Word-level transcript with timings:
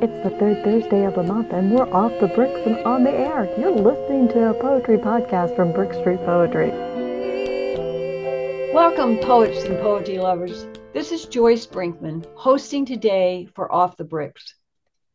It's 0.00 0.22
the 0.22 0.30
third 0.30 0.62
Thursday 0.62 1.04
of 1.06 1.16
the 1.16 1.24
month, 1.24 1.52
and 1.52 1.74
we're 1.74 1.92
off 1.92 2.12
the 2.20 2.28
bricks 2.28 2.60
and 2.64 2.78
on 2.86 3.02
the 3.02 3.10
air. 3.10 3.52
You're 3.58 3.72
listening 3.72 4.28
to 4.28 4.50
a 4.50 4.54
poetry 4.54 4.96
podcast 4.96 5.56
from 5.56 5.72
Brick 5.72 5.92
Street 5.92 6.20
Poetry. 6.20 6.70
Welcome, 8.72 9.18
poets 9.18 9.64
and 9.64 9.76
poetry 9.80 10.18
lovers. 10.18 10.68
This 10.92 11.10
is 11.10 11.24
Joyce 11.24 11.66
Brinkman, 11.66 12.24
hosting 12.36 12.86
today 12.86 13.48
for 13.56 13.72
Off 13.72 13.96
the 13.96 14.04
Bricks. 14.04 14.54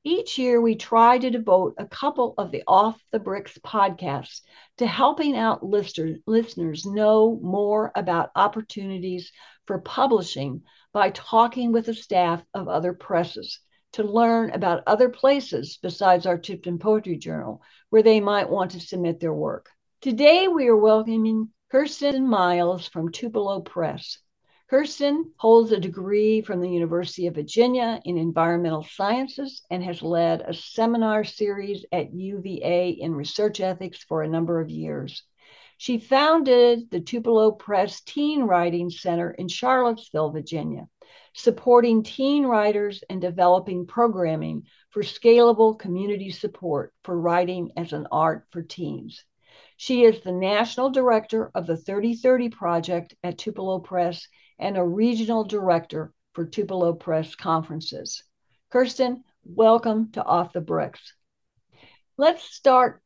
Each 0.04 0.38
year, 0.38 0.60
we 0.60 0.76
try 0.76 1.18
to 1.18 1.30
devote 1.30 1.76
a 1.78 1.86
couple 1.86 2.34
of 2.38 2.52
the 2.52 2.64
Off 2.68 3.02
the 3.14 3.20
Bricks 3.20 3.58
podcasts 3.60 4.42
to 4.80 4.86
helping 4.86 5.38
out 5.38 5.64
listeners, 5.64 6.20
listeners 6.28 6.86
know 6.86 7.40
more 7.42 7.94
about 7.96 8.32
opportunities 8.36 9.32
for 9.66 9.80
publishing 9.80 10.64
by 10.92 11.10
talking 11.12 11.72
with 11.72 11.86
the 11.86 11.94
staff 11.94 12.44
of 12.54 12.68
other 12.68 12.92
presses 12.92 13.62
to 13.94 14.04
learn 14.04 14.52
about 14.52 14.84
other 14.86 15.10
places 15.10 15.80
besides 15.82 16.26
our 16.26 16.38
Tipton 16.38 16.80
Poetry 16.80 17.18
Journal 17.18 17.62
where 17.90 18.04
they 18.04 18.20
might 18.20 18.50
want 18.50 18.72
to 18.72 18.80
submit 18.80 19.20
their 19.20 19.34
work. 19.34 19.70
Today, 20.02 20.48
we 20.48 20.68
are 20.68 20.76
welcoming 20.76 21.50
Kirsten 21.72 22.28
Miles 22.28 22.88
from 22.88 23.12
Tupelo 23.12 23.62
Press. 23.62 24.20
Kirsten 24.70 25.32
holds 25.38 25.72
a 25.72 25.80
degree 25.80 26.42
from 26.42 26.60
the 26.60 26.70
University 26.70 27.28
of 27.28 27.36
Virginia 27.36 28.02
in 28.06 28.18
environmental 28.18 28.84
sciences 28.84 29.62
and 29.70 29.84
has 29.84 30.02
led 30.02 30.42
a 30.42 30.54
seminar 30.54 31.24
series 31.24 31.86
at 31.92 32.14
UVA 32.14 32.90
in 32.90 33.14
research 33.14 33.60
ethics 33.60 34.04
for 34.04 34.24
a 34.24 34.28
number 34.28 34.60
of 34.60 34.70
years. 34.70 35.24
She 35.78 36.00
founded 36.00 36.90
the 36.90 37.02
Tupelo 37.02 37.52
Press 37.52 38.02
Teen 38.02 38.44
Writing 38.44 38.90
Center 38.90 39.32
in 39.32 39.48
Charlottesville, 39.48 40.32
Virginia, 40.32 40.88
supporting 41.34 42.04
teen 42.04 42.46
writers 42.46 43.04
and 43.10 43.20
developing 43.20 43.86
programming 43.86 44.64
for 44.92 45.02
scalable 45.02 45.78
community 45.78 46.30
support 46.30 46.94
for 47.04 47.20
writing 47.20 47.72
as 47.76 47.92
an 47.92 48.08
art 48.12 48.46
for 48.52 48.62
teens. 48.62 49.24
She 49.78 50.04
is 50.04 50.22
the 50.22 50.32
national 50.32 50.92
director 50.92 51.52
of 51.56 51.68
the 51.68 51.76
3030 51.76 52.50
Project 52.50 53.16
at 53.24 53.38
Tupelo 53.38 53.80
Press 53.80 54.28
and 54.60 54.78
a 54.78 54.84
regional 54.84 55.44
director 55.44 56.14
for 56.34 56.46
Tupelo 56.46 56.94
Press 56.94 57.36
conferences. 57.36 58.24
Kirsten, 58.70 59.24
welcome 59.44 60.12
to 60.12 60.24
Off 60.24 60.54
the 60.54 60.62
Bricks. 60.62 61.14
Let's 62.18 62.44
start 62.44 63.02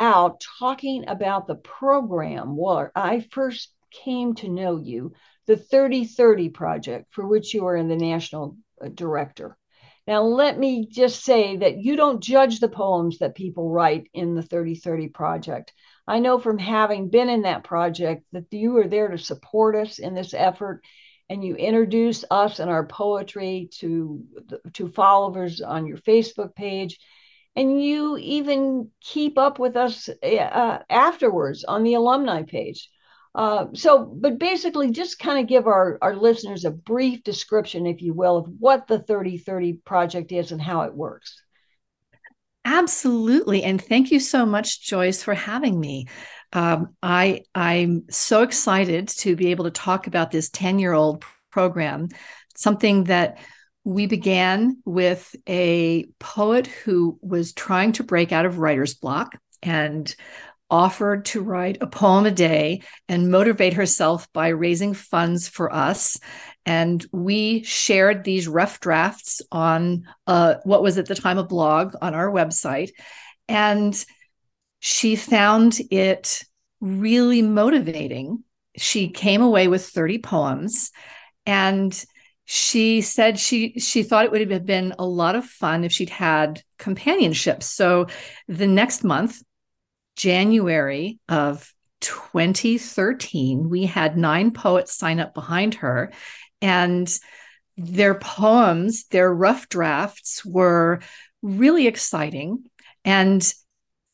out 0.00 0.42
talking 0.58 1.08
about 1.08 1.46
the 1.46 1.54
program 1.54 2.56
where 2.56 2.90
I 2.94 3.20
first 3.20 3.72
came 3.90 4.34
to 4.36 4.48
know 4.48 4.76
you 4.76 5.12
the 5.46 5.56
3030 5.56 6.48
project, 6.50 7.06
for 7.10 7.26
which 7.26 7.54
you 7.54 7.66
are 7.66 7.82
the 7.82 7.96
national 7.96 8.56
uh, 8.80 8.88
director. 8.88 9.56
Now, 10.06 10.22
let 10.22 10.58
me 10.58 10.86
just 10.86 11.24
say 11.24 11.56
that 11.56 11.78
you 11.78 11.96
don't 11.96 12.22
judge 12.22 12.60
the 12.60 12.68
poems 12.68 13.18
that 13.18 13.34
people 13.34 13.70
write 13.70 14.08
in 14.12 14.34
the 14.34 14.42
3030 14.42 15.08
project. 15.08 15.72
I 16.06 16.18
know 16.18 16.38
from 16.38 16.58
having 16.58 17.08
been 17.08 17.30
in 17.30 17.42
that 17.42 17.64
project 17.64 18.24
that 18.32 18.52
you 18.52 18.76
are 18.78 18.88
there 18.88 19.08
to 19.08 19.16
support 19.16 19.74
us 19.76 19.98
in 19.98 20.14
this 20.14 20.34
effort 20.34 20.82
and 21.30 21.42
you 21.42 21.56
introduce 21.56 22.24
us 22.30 22.58
and 22.58 22.70
our 22.70 22.86
poetry 22.86 23.70
to 23.78 24.22
to 24.74 24.88
followers 24.88 25.62
on 25.62 25.86
your 25.86 25.96
Facebook 25.96 26.54
page 26.54 26.98
and 27.56 27.82
you 27.82 28.16
even 28.18 28.90
keep 29.00 29.38
up 29.38 29.58
with 29.58 29.76
us 29.76 30.08
uh, 30.08 30.78
afterwards 30.90 31.64
on 31.64 31.82
the 31.82 31.94
alumni 31.94 32.42
page. 32.42 32.90
Uh, 33.34 33.66
so, 33.72 34.04
but 34.04 34.38
basically, 34.38 34.90
just 34.90 35.18
kind 35.18 35.40
of 35.40 35.48
give 35.48 35.66
our, 35.66 35.98
our 36.00 36.14
listeners 36.14 36.64
a 36.64 36.70
brief 36.70 37.24
description, 37.24 37.86
if 37.86 38.00
you 38.00 38.14
will, 38.14 38.36
of 38.36 38.46
what 38.60 38.86
the 38.86 39.00
3030 39.00 39.80
project 39.84 40.30
is 40.30 40.52
and 40.52 40.62
how 40.62 40.82
it 40.82 40.94
works. 40.94 41.42
Absolutely. 42.64 43.62
And 43.62 43.82
thank 43.82 44.10
you 44.10 44.20
so 44.20 44.46
much, 44.46 44.82
Joyce, 44.82 45.22
for 45.22 45.34
having 45.34 45.78
me. 45.78 46.06
Um, 46.52 46.94
I, 47.02 47.42
I'm 47.54 48.04
so 48.08 48.42
excited 48.42 49.08
to 49.08 49.36
be 49.36 49.50
able 49.50 49.64
to 49.64 49.70
talk 49.70 50.06
about 50.06 50.30
this 50.30 50.48
10 50.50 50.78
year 50.78 50.92
old 50.92 51.24
program, 51.50 52.08
something 52.56 53.04
that 53.04 53.38
we 53.82 54.06
began 54.06 54.78
with 54.84 55.36
a 55.46 56.06
poet 56.18 56.66
who 56.66 57.18
was 57.20 57.52
trying 57.52 57.92
to 57.92 58.04
break 58.04 58.32
out 58.32 58.46
of 58.46 58.58
writer's 58.58 58.94
block 58.94 59.36
and 59.62 60.14
offered 60.70 61.26
to 61.26 61.42
write 61.42 61.78
a 61.80 61.86
poem 61.86 62.26
a 62.26 62.30
day 62.30 62.82
and 63.08 63.30
motivate 63.30 63.74
herself 63.74 64.32
by 64.32 64.48
raising 64.48 64.94
funds 64.94 65.48
for 65.48 65.72
us. 65.72 66.18
And 66.66 67.04
we 67.12 67.62
shared 67.62 68.24
these 68.24 68.48
rough 68.48 68.80
drafts 68.80 69.42
on 69.52 70.04
uh, 70.26 70.56
what 70.64 70.82
was 70.82 70.98
at 70.98 71.06
the 71.06 71.14
time 71.14 71.38
a 71.38 71.44
blog 71.44 71.94
on 72.00 72.14
our 72.14 72.30
website. 72.30 72.90
And 73.48 74.04
she 74.80 75.16
found 75.16 75.78
it 75.90 76.42
really 76.80 77.42
motivating. 77.42 78.44
She 78.76 79.08
came 79.08 79.42
away 79.42 79.68
with 79.68 79.86
30 79.86 80.18
poems 80.18 80.90
and 81.46 82.04
she 82.46 83.00
said 83.00 83.38
she 83.38 83.78
she 83.78 84.02
thought 84.02 84.26
it 84.26 84.30
would 84.30 84.50
have 84.50 84.66
been 84.66 84.94
a 84.98 85.06
lot 85.06 85.34
of 85.34 85.46
fun 85.46 85.84
if 85.84 85.92
she'd 85.92 86.10
had 86.10 86.62
companionship. 86.78 87.62
So 87.62 88.06
the 88.48 88.66
next 88.66 89.02
month 89.02 89.42
January 90.16 91.18
of 91.28 91.72
2013, 92.00 93.68
we 93.68 93.86
had 93.86 94.16
nine 94.16 94.50
poets 94.50 94.94
sign 94.94 95.20
up 95.20 95.34
behind 95.34 95.76
her, 95.76 96.12
and 96.60 97.18
their 97.76 98.14
poems, 98.14 99.06
their 99.06 99.32
rough 99.32 99.68
drafts 99.68 100.44
were 100.44 101.00
really 101.42 101.86
exciting. 101.86 102.64
And 103.04 103.52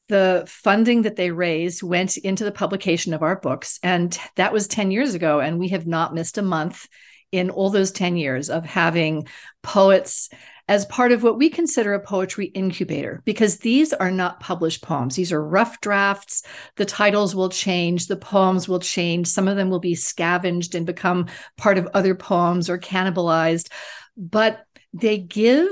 the 0.09 0.45
funding 0.49 1.03
that 1.03 1.17
they 1.17 1.31
raised 1.31 1.83
went 1.83 2.17
into 2.17 2.43
the 2.43 2.53
publication 2.53 3.15
of 3.15 3.23
our 3.23 3.37
books. 3.37 3.79
And 3.83 4.19
that 4.37 4.53
was 4.53 4.67
10 4.67 4.91
years 4.91 5.15
ago. 5.15 5.39
And 5.41 5.59
we 5.59 5.69
have 5.69 5.87
not 5.87 6.15
missed 6.15 6.37
a 6.39 6.43
month 6.43 6.87
in 7.31 7.51
all 7.51 7.71
those 7.71 7.93
10 7.93 8.17
years 8.17 8.51
of 8.51 8.65
having 8.65 9.29
poets 9.63 10.29
as 10.71 10.87
part 10.87 11.11
of 11.11 11.25
what 11.25 11.37
we 11.37 11.51
consider 11.51 11.95
a 11.95 12.01
poetry 12.01 12.47
incubator, 12.47 13.21
because 13.25 13.59
these 13.59 13.93
are 13.93 14.13
not 14.13 14.39
published 14.39 14.85
poems. 14.85 15.17
These 15.17 15.33
are 15.33 15.45
rough 15.45 15.81
drafts. 15.81 16.45
The 16.77 16.85
titles 16.85 17.35
will 17.35 17.49
change, 17.49 18.07
the 18.07 18.17
poems 18.17 18.69
will 18.69 18.79
change. 18.79 19.27
Some 19.27 19.49
of 19.49 19.57
them 19.57 19.69
will 19.69 19.81
be 19.81 19.97
scavenged 19.97 20.77
and 20.77 20.87
become 20.87 21.27
part 21.59 21.77
of 21.77 21.89
other 21.93 22.15
poems 22.15 22.71
or 22.71 22.79
cannibalized. 22.79 23.69
But 24.17 24.65
they 24.93 25.19
give 25.19 25.67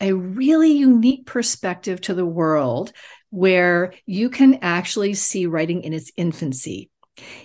a 0.00 0.14
really 0.14 0.72
unique 0.72 1.26
perspective 1.26 2.00
to 2.02 2.14
the 2.14 2.26
world 2.26 2.92
where 3.28 3.92
you 4.06 4.30
can 4.30 4.60
actually 4.62 5.12
see 5.12 5.44
writing 5.44 5.82
in 5.82 5.92
its 5.92 6.10
infancy. 6.16 6.88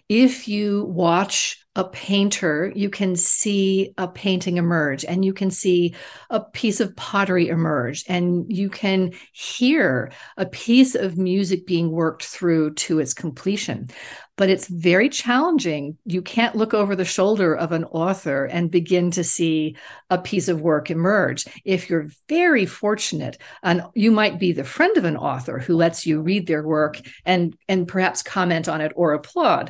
If 0.08 0.48
you 0.48 0.86
watch 0.86 1.63
a 1.76 1.84
painter, 1.84 2.72
you 2.76 2.90
can 2.90 3.16
see 3.16 3.94
a 3.98 4.08
painting 4.08 4.58
emerge 4.58 5.04
and 5.04 5.26
you 5.26 5.34
can 5.34 5.50
see 5.50 5.96
a 6.30 6.40
piece 6.40 6.80
of 6.80 6.96
pottery 6.96 7.48
emerge 7.48 8.06
and 8.08 8.46
you 8.48 8.70
can 8.70 9.12
hear 9.32 10.12
a 10.38 10.46
piece 10.46 10.94
of 10.94 11.18
music 11.18 11.66
being 11.66 11.90
worked 11.90 12.26
through 12.26 12.76
to 12.76 13.00
its 13.00 13.16
completion. 13.16 13.90
But 14.36 14.50
it's 14.50 14.68
very 14.68 15.10
challenging. 15.10 15.98
You 16.06 16.22
can't 16.22 16.56
look 16.56 16.74
over 16.74 16.96
the 16.96 17.06
shoulder 17.06 17.56
of 17.56 17.72
an 17.72 17.86
author 17.86 18.46
and 18.46 18.72
begin 18.72 19.12
to 19.12 19.24
see 19.24 19.76
a 20.10 20.18
piece 20.18 20.48
of 20.48 20.62
work 20.62 20.90
emerge. 20.90 21.46
If 21.66 21.88
you're 21.90 22.10
very 22.28 22.66
fortunate, 22.66 23.38
and 23.62 23.84
you 23.94 24.12
might 24.12 24.40
be 24.40 24.52
the 24.52 24.64
friend 24.64 24.98
of 24.98 25.06
an 25.06 25.18
author 25.18 25.60
who 25.60 25.76
lets 25.76 26.08
you 26.08 26.22
read 26.22 26.48
their 26.48 26.64
work 26.64 27.00
and, 27.26 27.56
and 27.68 27.88
perhaps 27.88 28.24
comment 28.24 28.68
on 28.68 28.82
it 28.82 28.92
or 28.96 29.14
applaud 29.14 29.70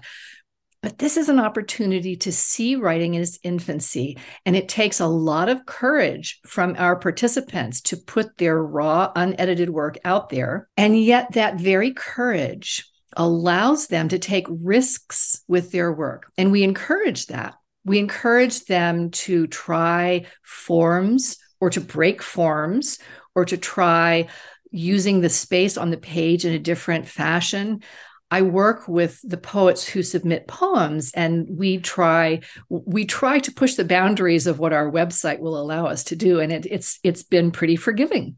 but 0.84 1.00
this 1.00 1.16
is 1.16 1.30
an 1.30 1.40
opportunity 1.40 2.18
to 2.18 2.32
see 2.32 2.76
writing 2.76 3.14
in 3.14 3.22
its 3.22 3.40
infancy. 3.42 4.18
And 4.46 4.56
it 4.56 4.68
takes 4.68 5.00
a 5.00 5.08
lot 5.08 5.48
of 5.48 5.66
courage 5.66 6.42
from 6.46 6.76
our 6.78 6.98
participants 6.98 7.80
to 7.84 7.98
put 7.98 8.38
their 8.38 8.62
raw, 8.62 9.12
unedited 9.16 9.70
work 9.70 9.98
out 10.04 10.30
there. 10.30 10.68
And 10.76 11.02
yet, 11.02 11.32
that 11.32 11.56
very 11.56 11.94
courage 11.94 12.86
allows 13.16 13.88
them 13.88 14.10
to 14.10 14.20
take 14.20 14.46
risks 14.50 15.42
with 15.48 15.72
their 15.72 15.94
work. 15.94 16.30
And 16.38 16.52
we 16.52 16.64
encourage 16.64 17.28
that. 17.28 17.56
We 17.86 18.00
encourage 18.00 18.66
them 18.66 19.12
to 19.12 19.48
try 19.48 20.26
forms 20.42 21.38
or 21.62 21.70
to 21.70 21.82
break 21.82 22.22
forms 22.22 23.00
or 23.36 23.46
to 23.46 23.56
try 23.56 24.28
using 24.70 25.22
the 25.22 25.30
space 25.30 25.78
on 25.78 25.92
the 25.92 25.98
page 25.98 26.44
in 26.44 26.54
a 26.54 26.60
different 26.60 27.08
fashion. 27.08 27.84
I 28.32 28.42
work 28.42 28.88
with 28.88 29.20
the 29.24 29.38
poets 29.38 29.88
who 29.88 30.02
submit 30.02 30.48
poems 30.48 31.12
and 31.14 31.46
we 31.50 31.78
try 31.78 32.42
we 32.70 33.06
try 33.06 33.40
to 33.40 33.52
push 33.52 33.76
the 33.76 33.86
boundaries 33.86 34.48
of 34.48 34.60
what 34.60 34.74
our 34.74 34.92
website 34.92 35.40
will 35.40 35.60
allow 35.60 35.86
us 35.86 36.04
to 36.06 36.16
do 36.16 36.40
and 36.40 36.52
it, 36.52 36.66
it's 36.66 37.00
it's 37.04 37.24
been 37.24 37.52
pretty 37.52 37.76
forgiving. 37.76 38.38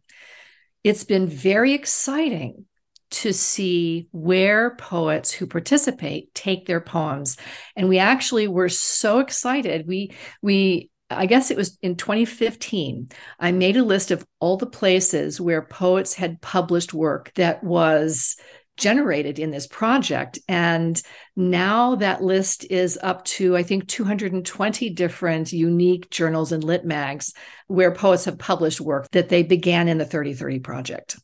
It's 0.84 1.04
been 1.04 1.28
very 1.28 1.74
exciting 1.74 2.66
to 3.12 3.32
see 3.32 4.08
where 4.12 4.76
poets 4.76 5.32
who 5.32 5.48
participate 5.48 6.34
take 6.34 6.66
their 6.66 6.82
poems 6.82 7.38
and 7.76 7.88
we 7.88 8.00
actually 8.00 8.48
were 8.48 8.68
so 8.68 9.20
excited 9.20 9.88
we 9.88 10.12
we 10.42 10.90
I 11.10 11.28
guess 11.28 11.52
it 11.52 11.58
was 11.58 11.78
in 11.84 11.98
2015, 11.98 13.10
I 13.40 13.52
made 13.52 13.78
a 13.78 13.84
list 13.84 14.10
of 14.10 14.26
all 14.40 14.58
the 14.58 14.66
places 14.66 15.40
where 15.40 15.62
poets 15.62 16.16
had 16.16 16.42
published 16.42 16.94
work 16.94 17.32
that 17.36 17.64
was 17.64 18.38
generated 18.78 19.40
in 19.40 19.52
this 19.52 19.68
project. 19.68 20.40
And 20.48 21.02
now 21.36 21.96
that 21.96 22.24
list 22.24 22.66
is 22.70 23.00
up 23.02 23.24
to, 23.26 23.56
I 23.56 23.64
think, 23.64 23.88
220 23.88 24.90
different 24.92 25.54
unique 25.54 26.10
journals 26.10 26.52
and 26.52 26.64
lit 26.64 26.86
mags 26.86 27.34
where 27.68 27.94
poets 27.94 28.26
have 28.26 28.38
published 28.38 28.82
work 28.82 29.10
that 29.12 29.30
they 29.30 29.44
began 29.44 29.88
in 29.88 29.98
the 29.98 30.06
3030 30.06 30.60
project. 30.60 31.18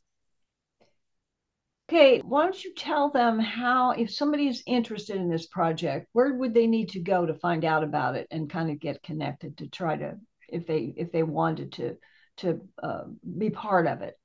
Okay, 1.92 2.20
why 2.20 2.44
don't 2.44 2.64
you 2.64 2.74
tell 2.74 3.10
them 3.10 3.38
how, 3.38 3.92
if 3.92 4.10
somebody 4.12 4.48
is 4.48 4.64
interested 4.66 5.18
in 5.18 5.30
this 5.30 5.48
project, 5.48 6.08
where 6.14 6.34
would 6.36 6.54
they 6.54 6.66
need 6.66 6.88
to 6.90 7.02
go 7.02 7.26
to 7.26 7.34
find 7.34 7.66
out 7.66 7.84
about 7.84 8.16
it 8.16 8.28
and 8.32 8.50
kind 8.50 8.72
of 8.72 8.80
get 8.80 9.04
connected 9.04 9.58
to 9.58 9.68
try 9.68 9.98
to, 9.98 10.18
if 10.48 10.66
they 10.66 10.94
if 10.96 11.12
they 11.12 11.24
wanted 11.24 11.74
to 11.74 11.98
to 12.38 12.62
uh, 12.82 13.04
be 13.38 13.50
part 13.50 13.88
of 13.88 14.04
it? 14.04 14.18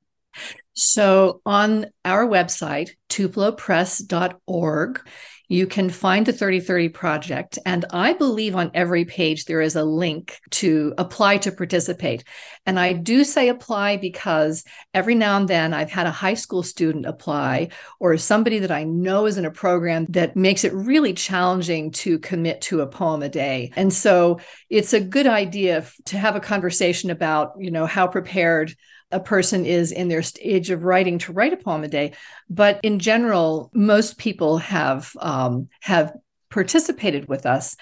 So 0.74 1.40
on 1.46 1.86
our 2.04 2.26
website, 2.26 2.90
tupelopress.org, 3.08 5.00
you 5.48 5.66
can 5.66 5.90
find 5.90 6.26
the 6.26 6.32
3030 6.32 6.88
project. 6.88 7.58
And 7.64 7.84
I 7.90 8.14
believe 8.14 8.56
on 8.56 8.72
every 8.74 9.04
page 9.04 9.44
there 9.44 9.60
is 9.60 9.76
a 9.76 9.84
link 9.84 10.40
to 10.52 10.92
apply 10.98 11.38
to 11.38 11.52
participate. 11.52 12.24
And 12.64 12.80
I 12.80 12.92
do 12.92 13.22
say 13.22 13.48
apply 13.48 13.98
because 13.98 14.64
every 14.92 15.14
now 15.14 15.36
and 15.36 15.48
then 15.48 15.72
I've 15.72 15.90
had 15.90 16.06
a 16.06 16.12
high 16.12 16.34
school 16.34 16.62
student 16.62 17.06
apply 17.06 17.68
or 18.00 18.16
somebody 18.16 18.58
that 18.60 18.72
I 18.72 18.84
know 18.84 19.26
is 19.26 19.38
in 19.38 19.44
a 19.44 19.50
program 19.50 20.06
that 20.06 20.36
makes 20.36 20.64
it 20.64 20.74
really 20.74 21.12
challenging 21.12 21.92
to 21.92 22.18
commit 22.18 22.60
to 22.62 22.80
a 22.80 22.86
poem 22.86 23.22
a 23.22 23.28
day. 23.28 23.72
And 23.76 23.92
so 23.92 24.40
it's 24.68 24.92
a 24.92 25.00
good 25.00 25.28
idea 25.28 25.86
to 26.06 26.18
have 26.18 26.34
a 26.34 26.40
conversation 26.40 27.10
about, 27.10 27.52
you 27.58 27.70
know, 27.70 27.86
how 27.86 28.08
prepared 28.08 28.74
a 29.10 29.20
person 29.20 29.64
is 29.64 29.92
in 29.92 30.08
their 30.08 30.22
stage 30.22 30.70
of 30.70 30.84
writing 30.84 31.18
to 31.18 31.32
write 31.32 31.52
a 31.52 31.56
poem 31.56 31.84
a 31.84 31.88
day. 31.88 32.12
But 32.50 32.80
in 32.82 32.98
general, 32.98 33.70
most 33.72 34.18
people 34.18 34.58
have 34.58 35.12
um, 35.20 35.68
have 35.80 36.12
participated 36.50 37.28
with 37.28 37.46
us, 37.46 37.76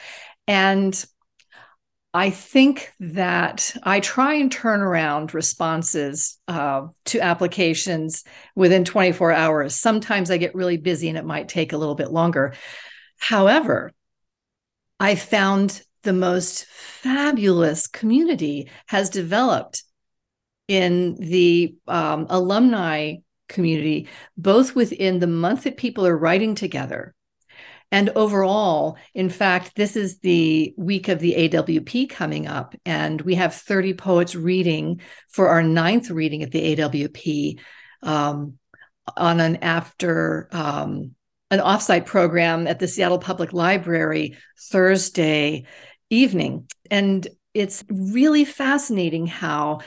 and 0.46 1.04
I 2.16 2.30
think 2.30 2.92
that 3.00 3.76
I 3.82 3.98
try 3.98 4.34
and 4.34 4.50
turn 4.50 4.82
around 4.82 5.34
responses 5.34 6.38
uh, 6.46 6.86
to 7.06 7.20
applications 7.20 8.22
within 8.54 8.84
24 8.84 9.32
hours. 9.32 9.74
Sometimes 9.74 10.30
I 10.30 10.36
get 10.36 10.54
really 10.54 10.76
busy 10.76 11.08
and 11.08 11.18
it 11.18 11.24
might 11.24 11.48
take 11.48 11.72
a 11.72 11.76
little 11.76 11.96
bit 11.96 12.12
longer. 12.12 12.54
However, 13.18 13.92
I 15.00 15.16
found 15.16 15.82
the 16.04 16.12
most 16.12 16.66
fabulous 16.66 17.88
community 17.88 18.70
has 18.86 19.10
developed 19.10 19.82
in 20.68 21.14
the 21.16 21.76
um, 21.86 22.26
alumni 22.30 23.16
community, 23.48 24.08
both 24.36 24.74
within 24.74 25.18
the 25.18 25.26
month 25.26 25.64
that 25.64 25.76
people 25.76 26.06
are 26.06 26.16
writing 26.16 26.54
together. 26.54 27.14
And 27.92 28.10
overall, 28.10 28.96
in 29.14 29.28
fact, 29.28 29.76
this 29.76 29.94
is 29.94 30.18
the 30.18 30.74
week 30.76 31.08
of 31.08 31.20
the 31.20 31.34
AWP 31.34 32.10
coming 32.10 32.48
up, 32.48 32.74
and 32.84 33.20
we 33.20 33.36
have 33.36 33.54
30 33.54 33.94
poets 33.94 34.34
reading 34.34 35.00
for 35.30 35.48
our 35.48 35.62
ninth 35.62 36.10
reading 36.10 36.42
at 36.42 36.50
the 36.50 36.76
AWP 36.76 37.60
um, 38.02 38.58
on 39.16 39.38
an 39.38 39.56
after 39.56 40.48
um, 40.50 41.14
an 41.50 41.60
offsite 41.60 42.06
program 42.06 42.66
at 42.66 42.80
the 42.80 42.88
Seattle 42.88 43.18
Public 43.18 43.52
Library 43.52 44.36
Thursday 44.58 45.66
evening. 46.10 46.66
And 46.90 47.26
it's 47.52 47.84
really 47.88 48.44
fascinating 48.44 49.26
how 49.28 49.80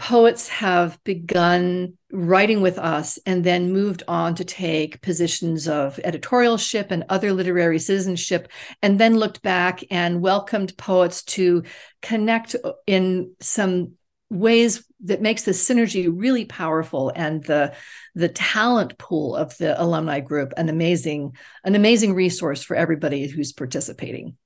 poets 0.00 0.48
have 0.48 0.98
begun 1.04 1.92
writing 2.10 2.62
with 2.62 2.78
us 2.78 3.18
and 3.26 3.44
then 3.44 3.70
moved 3.70 4.02
on 4.08 4.34
to 4.34 4.44
take 4.44 5.02
positions 5.02 5.68
of 5.68 6.00
editorialship 6.02 6.86
and 6.90 7.04
other 7.10 7.34
literary 7.34 7.78
citizenship, 7.78 8.48
and 8.80 8.98
then 8.98 9.18
looked 9.18 9.42
back 9.42 9.84
and 9.90 10.22
welcomed 10.22 10.74
poets 10.78 11.22
to 11.22 11.62
connect 12.00 12.56
in 12.86 13.34
some 13.40 13.92
ways 14.30 14.82
that 15.04 15.20
makes 15.20 15.42
the 15.42 15.50
synergy 15.50 16.10
really 16.10 16.46
powerful 16.46 17.12
and 17.14 17.44
the 17.44 17.74
the 18.14 18.28
talent 18.28 18.96
pool 18.96 19.36
of 19.36 19.54
the 19.58 19.80
alumni 19.80 20.20
group 20.20 20.52
an 20.56 20.68
amazing 20.68 21.32
an 21.64 21.74
amazing 21.74 22.14
resource 22.14 22.62
for 22.62 22.76
everybody 22.76 23.26
who's 23.26 23.52
participating 23.52 24.36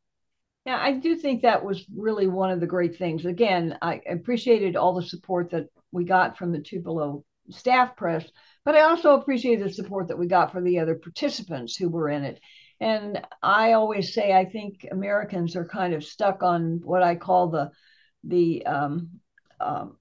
yeah, 0.65 0.79
I 0.81 0.93
do 0.93 1.17
think 1.17 1.43
that 1.43 1.65
was 1.65 1.85
really 1.95 2.27
one 2.27 2.51
of 2.51 2.61
the 2.61 2.67
great 2.67 2.97
things. 2.97 3.27
Again, 3.27 3.77
I 3.83 4.01
appreciated 4.09 4.77
all 4.77 4.95
the 4.95 5.03
support 5.03 5.51
that 5.51 5.67
we 5.93 6.05
got 6.05 6.39
from 6.39 6.53
the 6.53 6.61
Tupelo 6.61 7.25
staff 7.51 7.97
press, 7.97 8.25
but 8.65 8.75
I 8.75 8.81
also 8.81 9.15
appreciated 9.15 9.67
the 9.67 9.73
support 9.73 10.09
that 10.09 10.19
we 10.19 10.27
got 10.27 10.53
for 10.53 10.63
the 10.63 10.79
other 10.79 10.95
participants 10.95 11.77
who 11.77 11.91
were 11.91 12.09
in 12.09 12.25
it. 12.25 12.41
And 12.81 13.25
I 13.43 13.73
always 13.73 14.15
say 14.15 14.33
I 14.33 14.47
think 14.47 14.87
Americans 14.91 15.55
are 15.55 15.67
kind 15.67 15.93
of 15.93 16.03
stuck 16.03 16.43
on 16.43 16.81
what 16.83 17.03
I 17.03 17.17
call 17.17 17.49
the 17.49 17.71
the 18.25 18.65
um, 18.65 19.21
um, 19.61 19.99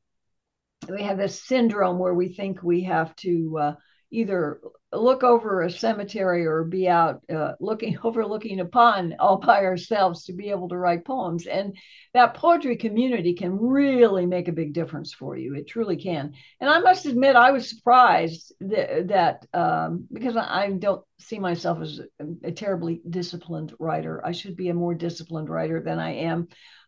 we 0.89 1.03
have 1.03 1.17
this 1.17 1.41
syndrome 1.43 1.99
where 1.99 2.13
we 2.13 2.29
think 2.29 2.63
we 2.63 2.83
have 2.83 3.15
to 3.17 3.57
uh, 3.59 3.75
either 4.13 4.61
look 4.91 5.23
over 5.23 5.63
a 5.63 5.71
cemetery 5.71 6.45
or 6.45 6.63
be 6.63 6.87
out 6.87 7.21
uh, 7.33 7.53
looking 7.59 7.97
overlooking 8.03 8.59
a 8.59 8.65
pond 8.65 9.15
all 9.19 9.37
by 9.37 9.63
ourselves 9.63 10.25
to 10.25 10.33
be 10.33 10.49
able 10.49 10.69
to 10.69 10.77
write 10.77 11.03
poems. 11.03 11.47
And 11.47 11.75
that 12.13 12.35
poetry 12.35 12.77
community 12.77 13.33
can 13.33 13.57
really 13.59 14.25
make 14.25 14.47
a 14.47 14.53
big 14.53 14.73
difference 14.73 15.13
for 15.13 15.35
you. 15.35 15.55
It 15.55 15.67
truly 15.67 15.97
can. 15.97 16.33
And 16.59 16.69
i 16.69 16.79
must 16.79 17.05
admit 17.05 17.35
i 17.35 17.51
was 17.51 17.69
surprised 17.69 18.53
that, 18.61 19.07
that 19.07 19.45
um, 19.53 20.07
because 20.11 20.37
i 20.37 20.69
don't 20.69 21.03
see 21.19 21.39
myself 21.39 21.81
as 21.81 21.99
a, 21.99 22.47
a 22.47 22.51
terribly 22.51 23.01
disciplined 23.09 23.73
writer. 23.79 24.21
I 24.23 24.31
should 24.31 24.55
be 24.55 24.69
a 24.69 24.73
more 24.73 24.93
disciplined 24.93 25.49
writer 25.49 25.81
than 25.81 25.99
i 25.99 26.11
am 26.11 26.47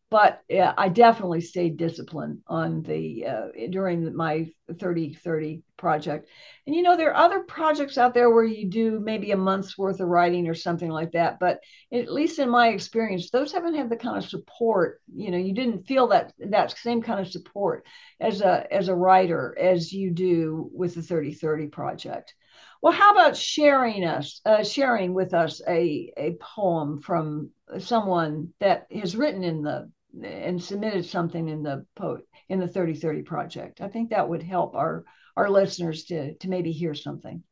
but 0.10 0.42
I 0.50 0.90
definitely 0.90 1.42
stayed 1.42 1.78
disciplined 1.78 2.42
on 2.48 2.84
the 2.84 3.26
uh, 3.26 3.48
during 3.72 4.16
my 4.16 4.52
30 4.80 5.16
30 5.16 5.64
project. 5.78 6.30
And 6.66 6.76
you 6.76 6.84
know, 6.84 6.96
there 6.96 7.12
are 7.12 7.26
other 7.26 7.42
projects 7.42 7.98
out 7.98 8.14
there 8.14 8.30
where 8.30 8.44
you 8.44 8.70
do 8.70 9.00
maybe 9.00 9.32
a 9.32 9.38
month's 9.38 9.78
worth 9.78 10.00
of 10.00 10.08
writing 10.08 10.48
or 10.48 10.54
something 10.54 10.90
like 10.90 11.12
that. 11.14 11.40
But 11.40 11.60
at 11.92 12.12
least 12.12 12.40
in 12.40 12.50
my 12.50 12.70
experience, 12.70 13.30
those 13.30 13.52
haven't 13.52 13.76
had 13.76 13.90
the 13.90 13.98
kind 13.98 14.18
of 14.18 14.30
support. 14.30 15.02
You 15.14 15.32
know, 15.32 15.38
you 15.38 15.54
didn't 15.54 15.88
feel 15.88 16.08
that 16.08 16.34
that 16.40 16.78
same 16.78 17.02
kind 17.02 17.20
of 17.20 17.28
support 17.28 17.86
as 18.20 18.42
a 18.42 18.72
as 18.72 18.88
a 18.90 18.96
writer 18.96 19.56
as 19.60 19.92
you 19.92 20.12
do 20.12 20.70
with 20.72 20.96
the 20.96 21.02
30 21.02 21.34
30 21.34 21.68
project. 21.68 22.34
Well, 22.82 22.94
how 22.94 23.14
about 23.14 23.36
sharing 23.36 24.06
us, 24.06 24.42
uh, 24.46 24.64
sharing 24.64 25.16
with 25.16 25.34
us 25.34 25.62
a, 25.68 26.14
a 26.16 26.38
poem 26.40 27.02
from 27.02 27.50
someone 27.80 28.54
that 28.60 28.86
has 28.92 29.16
written 29.16 29.44
in 29.44 29.64
the 29.64 29.92
and 30.24 30.62
submitted 30.62 31.06
something 31.06 31.48
in 31.48 31.64
the 31.64 31.86
po- 31.96 32.20
in 32.50 32.60
the 32.60 32.68
3030 32.68 33.24
project. 33.24 33.82
I 33.82 33.88
think 33.88 34.10
that 34.10 34.28
would 34.28 34.44
help 34.44 34.76
our 34.76 35.04
our 35.36 35.50
listeners 35.50 36.06
to 36.06 36.36
to 36.36 36.50
maybe 36.50 36.72
hear 36.72 36.94
something. 36.94 37.44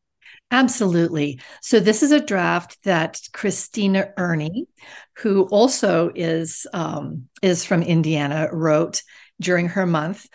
Absolutely. 0.51 1.41
So 1.61 1.79
this 1.79 2.01
is 2.01 2.11
a 2.11 2.25
draft 2.25 2.77
that 2.83 3.19
Christina 3.33 4.13
Ernie, 4.17 4.67
who 5.17 5.43
also 5.43 6.11
is 6.15 6.65
um, 6.73 7.27
is 7.41 7.65
from 7.65 7.83
Indiana, 7.83 8.49
wrote 8.51 9.01
during 9.41 9.69
her 9.69 9.85
month, 9.85 10.27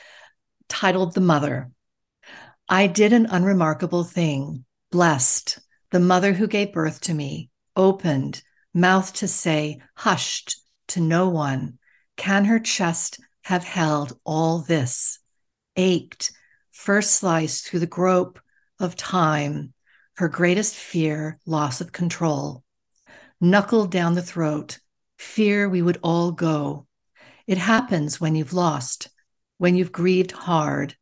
titled 0.68 1.14
"The 1.14 1.20
Mother." 1.20 1.70
I 2.68 2.86
did 2.86 3.14
an 3.14 3.26
unremarkable 3.26 4.04
thing, 4.04 4.66
blessed 4.90 5.58
the 5.90 6.00
mother 6.00 6.32
who 6.32 6.46
gave 6.46 6.72
birth 6.72 7.00
to 7.02 7.14
me, 7.14 7.50
opened 7.76 8.42
mouth 8.74 9.12
to 9.14 9.28
say, 9.28 9.80
hushed 9.94 10.60
to 10.88 11.00
no 11.00 11.28
one, 11.28 11.78
can 12.18 12.44
her 12.44 12.58
chest 12.58 13.20
have 13.44 13.64
held 13.64 14.18
all 14.24 14.58
this? 14.58 15.20
Ached, 15.76 16.32
first 16.72 17.12
sliced 17.12 17.66
through 17.66 17.80
the 17.80 17.86
grope 17.86 18.40
of 18.78 18.96
time, 18.96 19.72
her 20.16 20.28
greatest 20.28 20.74
fear, 20.74 21.38
loss 21.46 21.80
of 21.80 21.92
control. 21.92 22.64
Knuckled 23.40 23.90
down 23.90 24.14
the 24.14 24.22
throat, 24.22 24.80
fear 25.16 25.68
we 25.68 25.80
would 25.80 25.98
all 26.02 26.32
go. 26.32 26.86
It 27.46 27.56
happens 27.56 28.20
when 28.20 28.34
you've 28.34 28.52
lost, 28.52 29.08
when 29.56 29.76
you've 29.76 29.92
grieved 29.92 30.32
hard. 30.32 30.96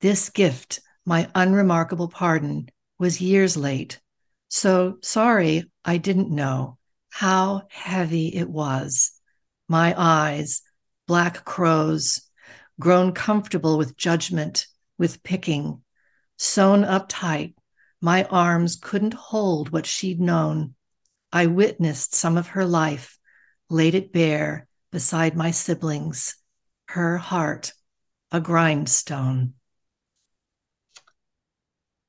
This 0.00 0.30
gift, 0.30 0.80
my 1.06 1.30
unremarkable 1.34 2.08
pardon, 2.08 2.68
was 2.98 3.20
years 3.20 3.56
late. 3.56 4.00
So 4.48 4.98
sorry 5.00 5.70
I 5.84 5.96
didn't 5.96 6.30
know 6.30 6.76
how 7.08 7.62
heavy 7.70 8.34
it 8.34 8.48
was 8.48 9.19
my 9.70 9.94
eyes, 9.96 10.62
black 11.06 11.44
crows, 11.44 12.20
grown 12.80 13.12
comfortable 13.12 13.78
with 13.78 13.96
judgment, 13.96 14.66
with 14.98 15.22
picking, 15.22 15.80
sewn 16.36 16.82
up 16.84 17.06
tight. 17.08 17.54
My 18.00 18.24
arms 18.24 18.76
couldn't 18.76 19.14
hold 19.14 19.70
what 19.70 19.86
she'd 19.86 20.20
known. 20.20 20.74
I 21.32 21.46
witnessed 21.46 22.14
some 22.14 22.36
of 22.36 22.48
her 22.48 22.64
life, 22.64 23.16
laid 23.68 23.94
it 23.94 24.12
bare, 24.12 24.66
beside 24.90 25.36
my 25.36 25.52
siblings, 25.52 26.36
her 26.88 27.16
heart 27.16 27.72
a 28.32 28.40
grindstone. 28.40 29.54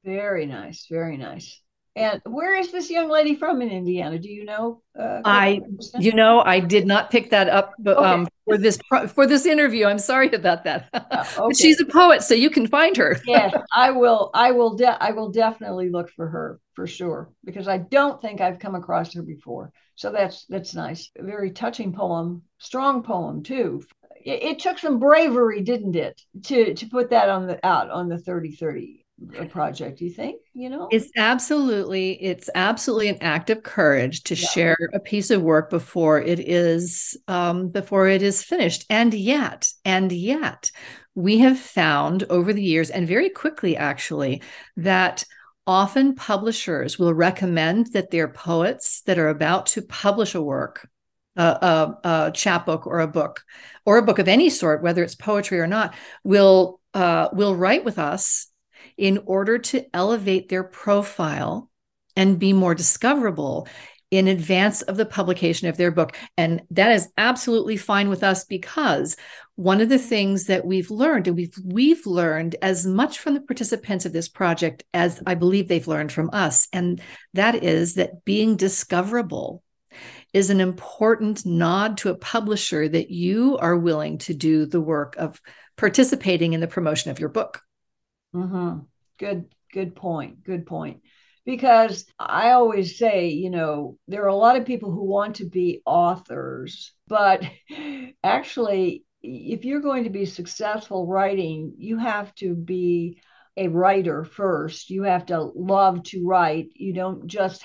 Very 0.03 0.47
nice, 0.47 0.87
very 0.89 1.17
nice. 1.17 1.61
And 1.95 2.21
where 2.25 2.57
is 2.57 2.71
this 2.71 2.89
young 2.89 3.09
lady 3.09 3.35
from 3.35 3.61
in 3.61 3.69
Indiana? 3.69 4.17
Do 4.17 4.29
you 4.29 4.45
know? 4.45 4.81
Uh, 4.97 5.21
I, 5.25 5.59
you 5.99 6.13
know, 6.13 6.41
I 6.41 6.61
did 6.61 6.87
not 6.87 7.11
pick 7.11 7.31
that 7.31 7.49
up 7.49 7.73
um, 7.85 8.21
okay. 8.21 8.29
for 8.45 8.57
this 8.57 8.79
for 9.13 9.27
this 9.27 9.45
interview. 9.45 9.85
I'm 9.85 9.99
sorry 9.99 10.29
about 10.31 10.63
that. 10.63 10.87
Uh, 10.93 11.01
okay. 11.11 11.47
but 11.47 11.57
she's 11.57 11.81
a 11.81 11.85
poet, 11.85 12.23
so 12.23 12.33
you 12.33 12.49
can 12.49 12.67
find 12.67 12.95
her. 12.95 13.19
yes, 13.27 13.53
I 13.75 13.91
will. 13.91 14.31
I 14.33 14.51
will. 14.51 14.75
De- 14.75 15.03
I 15.03 15.11
will 15.11 15.31
definitely 15.31 15.89
look 15.89 16.09
for 16.11 16.29
her 16.29 16.61
for 16.75 16.87
sure 16.87 17.29
because 17.43 17.67
I 17.67 17.79
don't 17.79 18.21
think 18.21 18.39
I've 18.39 18.59
come 18.59 18.75
across 18.75 19.13
her 19.15 19.21
before. 19.21 19.73
So 19.95 20.13
that's 20.13 20.45
that's 20.45 20.73
nice. 20.73 21.11
A 21.19 21.23
very 21.23 21.51
touching 21.51 21.91
poem, 21.91 22.43
strong 22.57 23.03
poem 23.03 23.43
too. 23.43 23.83
It, 24.23 24.43
it 24.43 24.59
took 24.59 24.79
some 24.79 24.97
bravery, 24.97 25.61
didn't 25.61 25.97
it, 25.97 26.21
to 26.45 26.73
to 26.73 26.85
put 26.87 27.09
that 27.09 27.27
on 27.27 27.47
the 27.47 27.65
out 27.65 27.89
on 27.89 28.07
the 28.07 28.17
3030 28.17 29.00
a 29.37 29.45
project 29.45 30.01
you 30.01 30.09
think 30.09 30.41
you 30.53 30.69
know? 30.69 30.87
It's 30.91 31.09
absolutely 31.17 32.11
it's 32.21 32.49
absolutely 32.55 33.09
an 33.09 33.17
act 33.21 33.49
of 33.49 33.63
courage 33.63 34.23
to 34.23 34.35
yeah. 34.35 34.47
share 34.49 34.77
a 34.93 34.99
piece 34.99 35.31
of 35.31 35.41
work 35.41 35.69
before 35.69 36.21
it 36.21 36.39
is 36.39 37.17
um, 37.27 37.69
before 37.69 38.07
it 38.07 38.21
is 38.21 38.43
finished. 38.43 38.85
And 38.89 39.13
yet 39.13 39.69
and 39.85 40.11
yet 40.11 40.71
we 41.15 41.39
have 41.39 41.59
found 41.59 42.23
over 42.23 42.53
the 42.53 42.63
years 42.63 42.89
and 42.89 43.07
very 43.07 43.29
quickly 43.29 43.77
actually 43.77 44.41
that 44.77 45.23
often 45.67 46.15
publishers 46.15 46.97
will 46.97 47.13
recommend 47.13 47.93
that 47.93 48.11
their 48.11 48.27
poets 48.27 49.01
that 49.03 49.19
are 49.19 49.29
about 49.29 49.67
to 49.67 49.81
publish 49.81 50.35
a 50.35 50.41
work 50.41 50.89
a, 51.37 51.43
a, 51.43 51.99
a 52.03 52.31
chapbook 52.33 52.85
or 52.85 52.99
a 52.99 53.07
book 53.07 53.41
or 53.85 53.97
a 53.97 54.03
book 54.03 54.19
of 54.19 54.27
any 54.27 54.49
sort 54.49 54.83
whether 54.83 55.01
it's 55.01 55.15
poetry 55.15 55.59
or 55.59 55.67
not 55.67 55.95
will 56.25 56.81
uh, 56.93 57.29
will 57.31 57.55
write 57.55 57.85
with 57.85 57.97
us 57.97 58.50
in 59.01 59.23
order 59.25 59.57
to 59.57 59.83
elevate 59.95 60.47
their 60.47 60.63
profile 60.63 61.67
and 62.15 62.37
be 62.37 62.53
more 62.53 62.75
discoverable 62.75 63.67
in 64.11 64.27
advance 64.27 64.83
of 64.83 64.95
the 64.95 65.07
publication 65.07 65.67
of 65.69 65.75
their 65.75 65.89
book. 65.89 66.15
And 66.37 66.61
that 66.69 66.91
is 66.91 67.09
absolutely 67.17 67.77
fine 67.77 68.09
with 68.09 68.23
us 68.23 68.43
because 68.43 69.15
one 69.55 69.81
of 69.81 69.89
the 69.89 69.97
things 69.97 70.45
that 70.45 70.65
we've 70.65 70.91
learned, 70.91 71.27
and 71.27 71.35
we've 71.35 71.55
we've 71.65 72.05
learned 72.05 72.57
as 72.61 72.85
much 72.85 73.17
from 73.17 73.33
the 73.33 73.41
participants 73.41 74.05
of 74.05 74.13
this 74.13 74.29
project 74.29 74.83
as 74.93 75.19
I 75.25 75.33
believe 75.33 75.67
they've 75.67 75.87
learned 75.87 76.11
from 76.11 76.29
us, 76.31 76.67
and 76.71 77.01
that 77.33 77.63
is 77.63 77.95
that 77.95 78.23
being 78.23 78.55
discoverable 78.55 79.63
is 80.31 80.51
an 80.51 80.61
important 80.61 81.43
nod 81.43 81.97
to 81.97 82.09
a 82.09 82.17
publisher 82.17 82.87
that 82.87 83.09
you 83.09 83.57
are 83.57 83.75
willing 83.75 84.19
to 84.19 84.35
do 84.35 84.67
the 84.67 84.79
work 84.79 85.15
of 85.17 85.41
participating 85.75 86.53
in 86.53 86.59
the 86.59 86.67
promotion 86.67 87.09
of 87.09 87.19
your 87.19 87.29
book. 87.29 87.61
Mm-hmm 88.35 88.90
good 89.21 89.45
good 89.73 89.95
point 89.95 90.43
good 90.43 90.65
point. 90.65 91.01
Because 91.45 92.05
i 92.19 92.51
always 92.51 92.97
say 92.97 93.29
you 93.29 93.49
know 93.49 93.97
there 94.07 94.23
are 94.25 94.35
a 94.35 94.43
lot 94.47 94.57
of 94.57 94.65
people 94.65 94.91
who 94.91 95.05
want 95.05 95.37
to 95.37 95.45
be 95.45 95.81
authors 95.85 96.93
but 97.07 97.41
actually 98.23 99.03
if 99.23 99.65
you're 99.65 99.87
going 99.89 100.03
to 100.03 100.09
be 100.09 100.25
successful 100.25 101.07
writing 101.07 101.73
you 101.77 101.97
have 101.97 102.33
to 102.35 102.53
be 102.53 103.21
a 103.57 103.67
writer 103.67 104.23
first. 104.23 104.89
You 104.89 105.03
have 105.03 105.25
to 105.27 105.41
love 105.55 106.03
to 106.03 106.25
write. 106.25 106.69
You 106.75 106.93
don't 106.93 107.27
just 107.27 107.63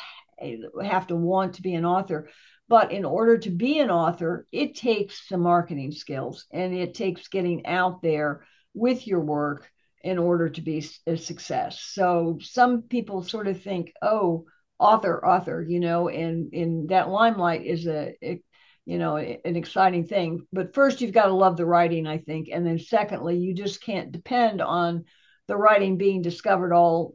have 0.82 1.06
to 1.08 1.16
want 1.16 1.54
to 1.54 1.62
be 1.62 1.75
an 1.75 1.84
author. 1.84 2.28
But 2.68 2.90
in 2.92 3.04
order 3.04 3.38
to 3.38 3.50
be 3.50 3.78
an 3.78 3.90
author 3.90 4.46
it 4.50 4.75
takes 4.75 5.28
some 5.28 5.40
marketing 5.40 5.92
skills 5.92 6.46
and 6.50 6.75
it 6.75 6.94
takes 6.94 7.28
getting 7.28 7.64
out 7.64 8.02
there 8.02 8.44
with 8.75 9.06
your 9.06 9.20
work 9.20 9.70
in 10.06 10.18
order 10.18 10.48
to 10.48 10.60
be 10.60 10.86
a 11.08 11.16
success. 11.16 11.80
So 11.80 12.38
some 12.40 12.82
people 12.82 13.25
sort 13.25 13.48
of 13.48 13.60
think, 13.60 13.92
oh, 14.00 14.44
author, 14.78 15.26
author, 15.26 15.66
you 15.68 15.80
know, 15.80 16.08
and 16.08 16.54
in 16.54 16.86
that 16.90 17.08
limelight 17.08 17.66
is 17.66 17.88
a, 17.88 18.14
a 18.22 18.40
you 18.84 18.98
know 18.98 19.16
an 19.16 19.56
exciting 19.56 20.06
thing. 20.06 20.46
But 20.52 20.75
first, 20.75 21.00
you've 21.00 21.10
got 21.12 21.26
to 21.26 21.34
love 21.34 21.56
the 21.56 21.66
writing, 21.66 22.06
I 22.06 22.18
think, 22.18 22.50
and 22.52 22.64
then 22.64 22.78
secondly, 22.78 23.38
you 23.38 23.52
just 23.52 23.82
can't 23.82 24.12
depend 24.12 24.62
on 24.62 25.06
the 25.48 25.56
writing 25.56 25.96
being 25.96 26.22
discovered 26.22 26.72
all 26.72 27.14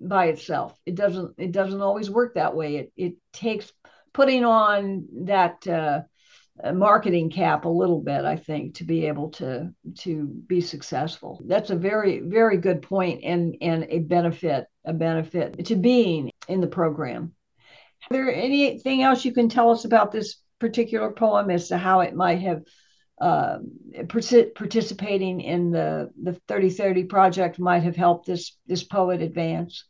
by 0.00 0.26
itself. 0.26 0.78
It 0.86 0.94
doesn't. 0.94 1.34
It 1.38 1.50
doesn't 1.50 1.82
always 1.82 2.08
work 2.08 2.34
that 2.34 2.54
way. 2.54 2.76
It 2.76 2.92
it 2.96 3.14
takes 3.32 3.72
putting 4.12 4.44
on 4.44 5.08
that. 5.24 5.66
Uh, 5.66 6.02
marketing 6.72 7.30
cap 7.30 7.64
a 7.64 7.68
little 7.68 8.00
bit 8.00 8.24
i 8.24 8.34
think 8.36 8.74
to 8.74 8.84
be 8.84 9.06
able 9.06 9.30
to 9.30 9.72
to 9.94 10.26
be 10.46 10.60
successful. 10.60 11.40
That's 11.46 11.70
a 11.70 11.76
very 11.76 12.20
very 12.20 12.56
good 12.56 12.82
point 12.82 13.22
and 13.24 13.56
and 13.60 13.86
a 13.88 14.00
benefit 14.00 14.66
a 14.84 14.92
benefit 14.92 15.66
to 15.66 15.76
being 15.76 16.30
in 16.48 16.60
the 16.60 16.66
program. 16.66 17.34
Is 18.02 18.08
there 18.10 18.34
anything 18.34 19.02
else 19.02 19.24
you 19.24 19.32
can 19.32 19.48
tell 19.48 19.70
us 19.70 19.84
about 19.84 20.12
this 20.12 20.36
particular 20.58 21.10
poem 21.12 21.50
as 21.50 21.68
to 21.68 21.78
how 21.78 22.00
it 22.00 22.14
might 22.14 22.40
have 22.40 22.62
uh, 23.20 23.58
participating 24.08 25.40
in 25.40 25.70
the 25.70 26.10
the 26.22 26.34
3030 26.48 27.04
project 27.04 27.58
might 27.58 27.82
have 27.82 27.96
helped 27.96 28.26
this 28.26 28.56
this 28.66 28.84
poet 28.84 29.22
advance? 29.22 29.84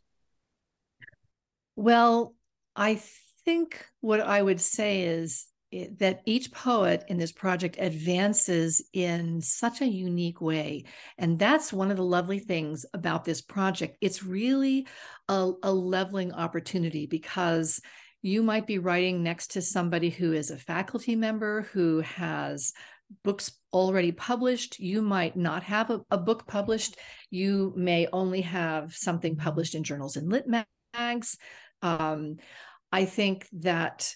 Well 1.76 2.34
i 2.74 3.00
think 3.44 3.84
what 4.00 4.20
i 4.20 4.40
would 4.40 4.60
say 4.60 5.02
is 5.02 5.46
that 5.70 6.22
each 6.24 6.50
poet 6.50 7.04
in 7.08 7.18
this 7.18 7.32
project 7.32 7.76
advances 7.78 8.82
in 8.94 9.42
such 9.42 9.82
a 9.82 9.86
unique 9.86 10.40
way. 10.40 10.84
And 11.18 11.38
that's 11.38 11.72
one 11.72 11.90
of 11.90 11.98
the 11.98 12.04
lovely 12.04 12.38
things 12.38 12.86
about 12.94 13.24
this 13.24 13.42
project. 13.42 13.98
It's 14.00 14.22
really 14.22 14.86
a, 15.28 15.52
a, 15.62 15.72
leveling 15.72 16.32
opportunity 16.32 17.06
because 17.06 17.82
you 18.22 18.42
might 18.42 18.66
be 18.66 18.78
writing 18.78 19.22
next 19.22 19.52
to 19.52 19.62
somebody 19.62 20.08
who 20.08 20.32
is 20.32 20.50
a 20.50 20.56
faculty 20.56 21.14
member 21.14 21.62
who 21.72 22.00
has 22.00 22.72
books 23.22 23.52
already 23.72 24.12
published. 24.12 24.78
You 24.78 25.02
might 25.02 25.36
not 25.36 25.62
have 25.64 25.90
a, 25.90 26.00
a 26.10 26.18
book 26.18 26.46
published. 26.46 26.96
You 27.30 27.74
may 27.76 28.08
only 28.12 28.40
have 28.40 28.94
something 28.94 29.36
published 29.36 29.74
in 29.74 29.84
journals 29.84 30.16
and 30.16 30.30
lit 30.30 30.46
mags. 30.46 31.36
Um, 31.82 32.36
I 32.90 33.04
think 33.04 33.46
that 33.52 34.14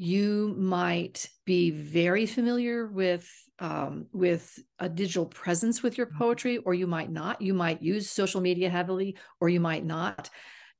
you 0.00 0.54
might 0.56 1.28
be 1.44 1.72
very 1.72 2.24
familiar 2.24 2.86
with 2.86 3.28
um, 3.58 4.06
with 4.12 4.56
a 4.78 4.88
digital 4.88 5.26
presence 5.26 5.82
with 5.82 5.98
your 5.98 6.06
mm-hmm. 6.06 6.18
poetry, 6.18 6.58
or 6.58 6.72
you 6.72 6.86
might 6.86 7.10
not. 7.10 7.42
You 7.42 7.52
might 7.52 7.82
use 7.82 8.08
social 8.08 8.40
media 8.40 8.70
heavily, 8.70 9.16
or 9.40 9.48
you 9.48 9.58
might 9.58 9.84
not. 9.84 10.30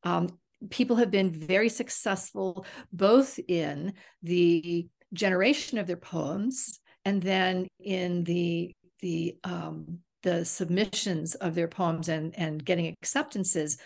Um, 0.05 0.39
people 0.71 0.95
have 0.97 1.11
been 1.11 1.33
very 1.33 1.69
successful 1.69 2.65
both 2.93 3.41
in 3.49 3.95
the 4.23 4.89
generation 5.13 5.79
of 5.79 5.89
their 5.89 5.97
poems 5.97 6.79
and 7.05 7.21
then 7.21 7.67
in 7.81 8.23
the 8.23 8.73
the 9.01 9.37
um, 9.43 9.99
the 10.23 10.45
submissions 10.45 11.35
of 11.35 11.57
their 11.57 11.69
poems 11.69 12.09
and 12.09 12.39
and 12.39 12.65
getting 12.65 12.87
acceptances 12.87 13.79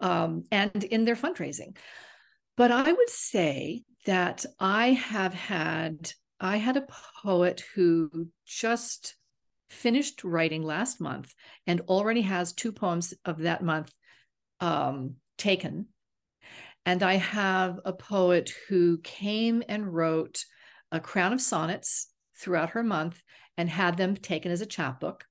um, 0.00 0.44
and 0.50 0.84
in 0.84 1.04
their 1.04 1.16
fundraising. 1.16 1.76
But 2.56 2.72
I 2.72 2.90
would 2.90 3.10
say 3.10 3.82
that 4.06 4.44
I 4.58 4.92
have 4.92 5.34
had, 5.34 6.12
I 6.38 6.56
had 6.56 6.76
a 6.76 6.86
poet 7.22 7.62
who 7.74 8.28
just 8.46 9.16
finished 9.68 10.24
writing 10.24 10.62
last 10.62 11.00
month 11.00 11.32
and 11.66 11.80
already 11.82 12.22
has 12.22 12.52
two 12.52 12.72
poems 12.72 13.14
of 13.24 13.40
that 13.40 13.62
month 13.62 13.92
um, 14.60 15.16
taken. 15.38 15.86
And 16.86 17.02
I 17.02 17.14
have 17.14 17.78
a 17.84 17.92
poet 17.92 18.52
who 18.68 18.98
came 18.98 19.62
and 19.68 19.92
wrote 19.92 20.44
a 20.90 20.98
crown 20.98 21.32
of 21.32 21.40
sonnets 21.40 22.08
throughout 22.36 22.70
her 22.70 22.82
month 22.82 23.22
and 23.56 23.68
had 23.68 23.96
them 23.96 24.16
taken 24.16 24.50
as 24.50 24.60
a 24.60 24.66
chapbook. 24.66 25.24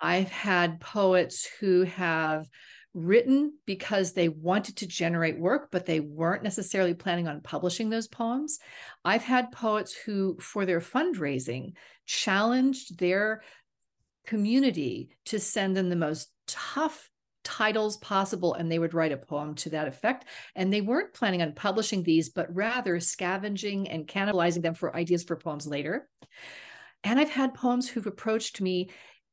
I've 0.00 0.30
had 0.30 0.80
poets 0.80 1.48
who 1.60 1.82
have 1.82 2.46
written 2.94 3.52
because 3.66 4.12
they 4.12 4.28
wanted 4.28 4.76
to 4.78 4.86
generate 4.86 5.38
work, 5.38 5.68
but 5.70 5.86
they 5.86 6.00
weren't 6.00 6.42
necessarily 6.42 6.94
planning 6.94 7.28
on 7.28 7.40
publishing 7.40 7.90
those 7.90 8.08
poems. 8.08 8.58
I've 9.04 9.22
had 9.22 9.52
poets 9.52 9.94
who, 9.94 10.36
for 10.40 10.66
their 10.66 10.80
fundraising, 10.80 11.74
challenged 12.06 12.98
their 12.98 13.42
community 14.26 15.10
to 15.26 15.38
send 15.38 15.76
them 15.76 15.88
the 15.88 15.96
most 15.96 16.30
tough 16.46 17.08
titles 17.42 17.96
possible 17.98 18.54
and 18.54 18.70
they 18.70 18.78
would 18.78 18.92
write 18.92 19.12
a 19.12 19.16
poem 19.16 19.54
to 19.54 19.70
that 19.70 19.88
effect 19.88 20.26
and 20.54 20.70
they 20.70 20.82
weren't 20.82 21.14
planning 21.14 21.40
on 21.40 21.52
publishing 21.54 22.02
these 22.02 22.28
but 22.28 22.54
rather 22.54 23.00
scavenging 23.00 23.88
and 23.88 24.06
cannibalizing 24.06 24.62
them 24.62 24.74
for 24.74 24.94
ideas 24.94 25.24
for 25.24 25.36
poems 25.36 25.66
later 25.66 26.06
and 27.02 27.18
i've 27.18 27.30
had 27.30 27.54
poems 27.54 27.88
who've 27.88 28.06
approached 28.06 28.60
me 28.60 28.90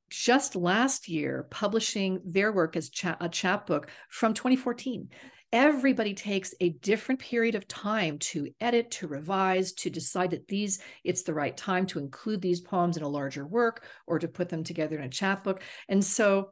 just 0.09 0.55
last 0.55 1.07
year 1.07 1.47
publishing 1.49 2.21
their 2.25 2.51
work 2.51 2.75
as 2.75 2.89
cha- 2.89 3.17
a 3.19 3.29
chapbook 3.29 3.89
from 4.09 4.33
2014 4.33 5.09
everybody 5.53 6.13
takes 6.13 6.53
a 6.59 6.69
different 6.69 7.21
period 7.21 7.55
of 7.55 7.67
time 7.67 8.17
to 8.19 8.49
edit 8.59 8.91
to 8.91 9.07
revise 9.07 9.71
to 9.71 9.89
decide 9.89 10.31
that 10.31 10.47
these 10.47 10.79
it's 11.03 11.23
the 11.23 11.33
right 11.33 11.55
time 11.55 11.85
to 11.85 11.99
include 11.99 12.41
these 12.41 12.59
poems 12.59 12.97
in 12.97 13.03
a 13.03 13.07
larger 13.07 13.47
work 13.47 13.85
or 14.05 14.19
to 14.19 14.27
put 14.27 14.49
them 14.49 14.63
together 14.63 14.97
in 14.97 15.05
a 15.05 15.09
chapbook. 15.09 15.61
And 15.87 16.03
so 16.03 16.51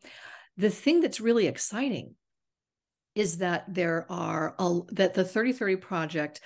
the 0.56 0.70
thing 0.70 1.02
that's 1.02 1.20
really 1.20 1.48
exciting 1.48 2.16
is 3.16 3.40
that 3.40 3.66
there 3.68 4.06
are 4.10 4.56
a, 4.60 4.80
that 4.92 5.14
the 5.14 5.26
3030 5.26 5.76
project 5.78 6.42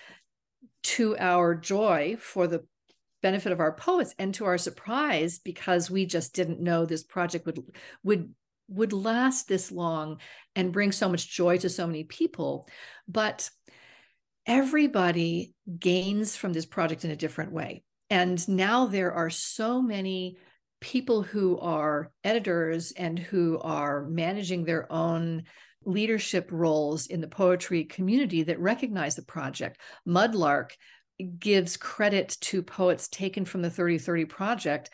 to 0.82 1.16
our 1.18 1.54
joy 1.56 2.16
for 2.20 2.48
the 2.48 2.64
benefit 3.22 3.52
of 3.52 3.60
our 3.60 3.74
poets 3.74 4.14
and 4.18 4.34
to 4.34 4.46
our 4.46 4.58
surprise 4.58 5.40
because 5.40 5.90
we 5.90 6.06
just 6.06 6.34
didn't 6.34 6.62
know 6.62 6.86
this 6.86 7.04
project 7.04 7.46
would 7.46 7.60
would 8.04 8.34
would 8.68 8.94
last 8.94 9.48
this 9.48 9.72
long 9.72 10.20
and 10.56 10.72
bring 10.72 10.92
so 10.92 11.10
much 11.10 11.30
joy 11.30 11.58
to 11.58 11.70
so 11.70 11.88
many 11.88 12.04
people 12.04 12.68
but 13.08 13.50
everybody 14.46 15.54
gains 15.80 16.36
from 16.36 16.54
this 16.54 16.66
project 16.66 17.04
in 17.04 17.12
a 17.12 17.16
different 17.16 17.52
way 17.52 17.84
and 18.10 18.48
now 18.48 18.86
there 18.86 19.12
are 19.12 19.30
so 19.30 19.82
many 19.82 20.38
people 20.82 21.22
who 21.22 21.60
are 21.60 22.12
editors 22.24 22.92
and 22.92 23.20
who 23.20 23.60
are 23.60 24.06
managing 24.08 24.64
their 24.64 24.92
own 24.92 25.44
leadership 25.86 26.50
roles 26.52 27.08
in 27.08 27.22
the 27.22 27.28
poetry 27.28 27.84
community 27.84 28.44
that 28.44 28.60
recognize 28.60 29.16
the 29.16 29.22
project. 29.22 29.80
Mudlark 30.08 30.72
gives 31.40 31.78
credit 31.78 32.38
to 32.42 32.62
poets 32.62 33.08
taken 33.08 33.46
from 33.46 33.62
the 33.62 33.70
3030 33.70 34.26
project 34.26 34.90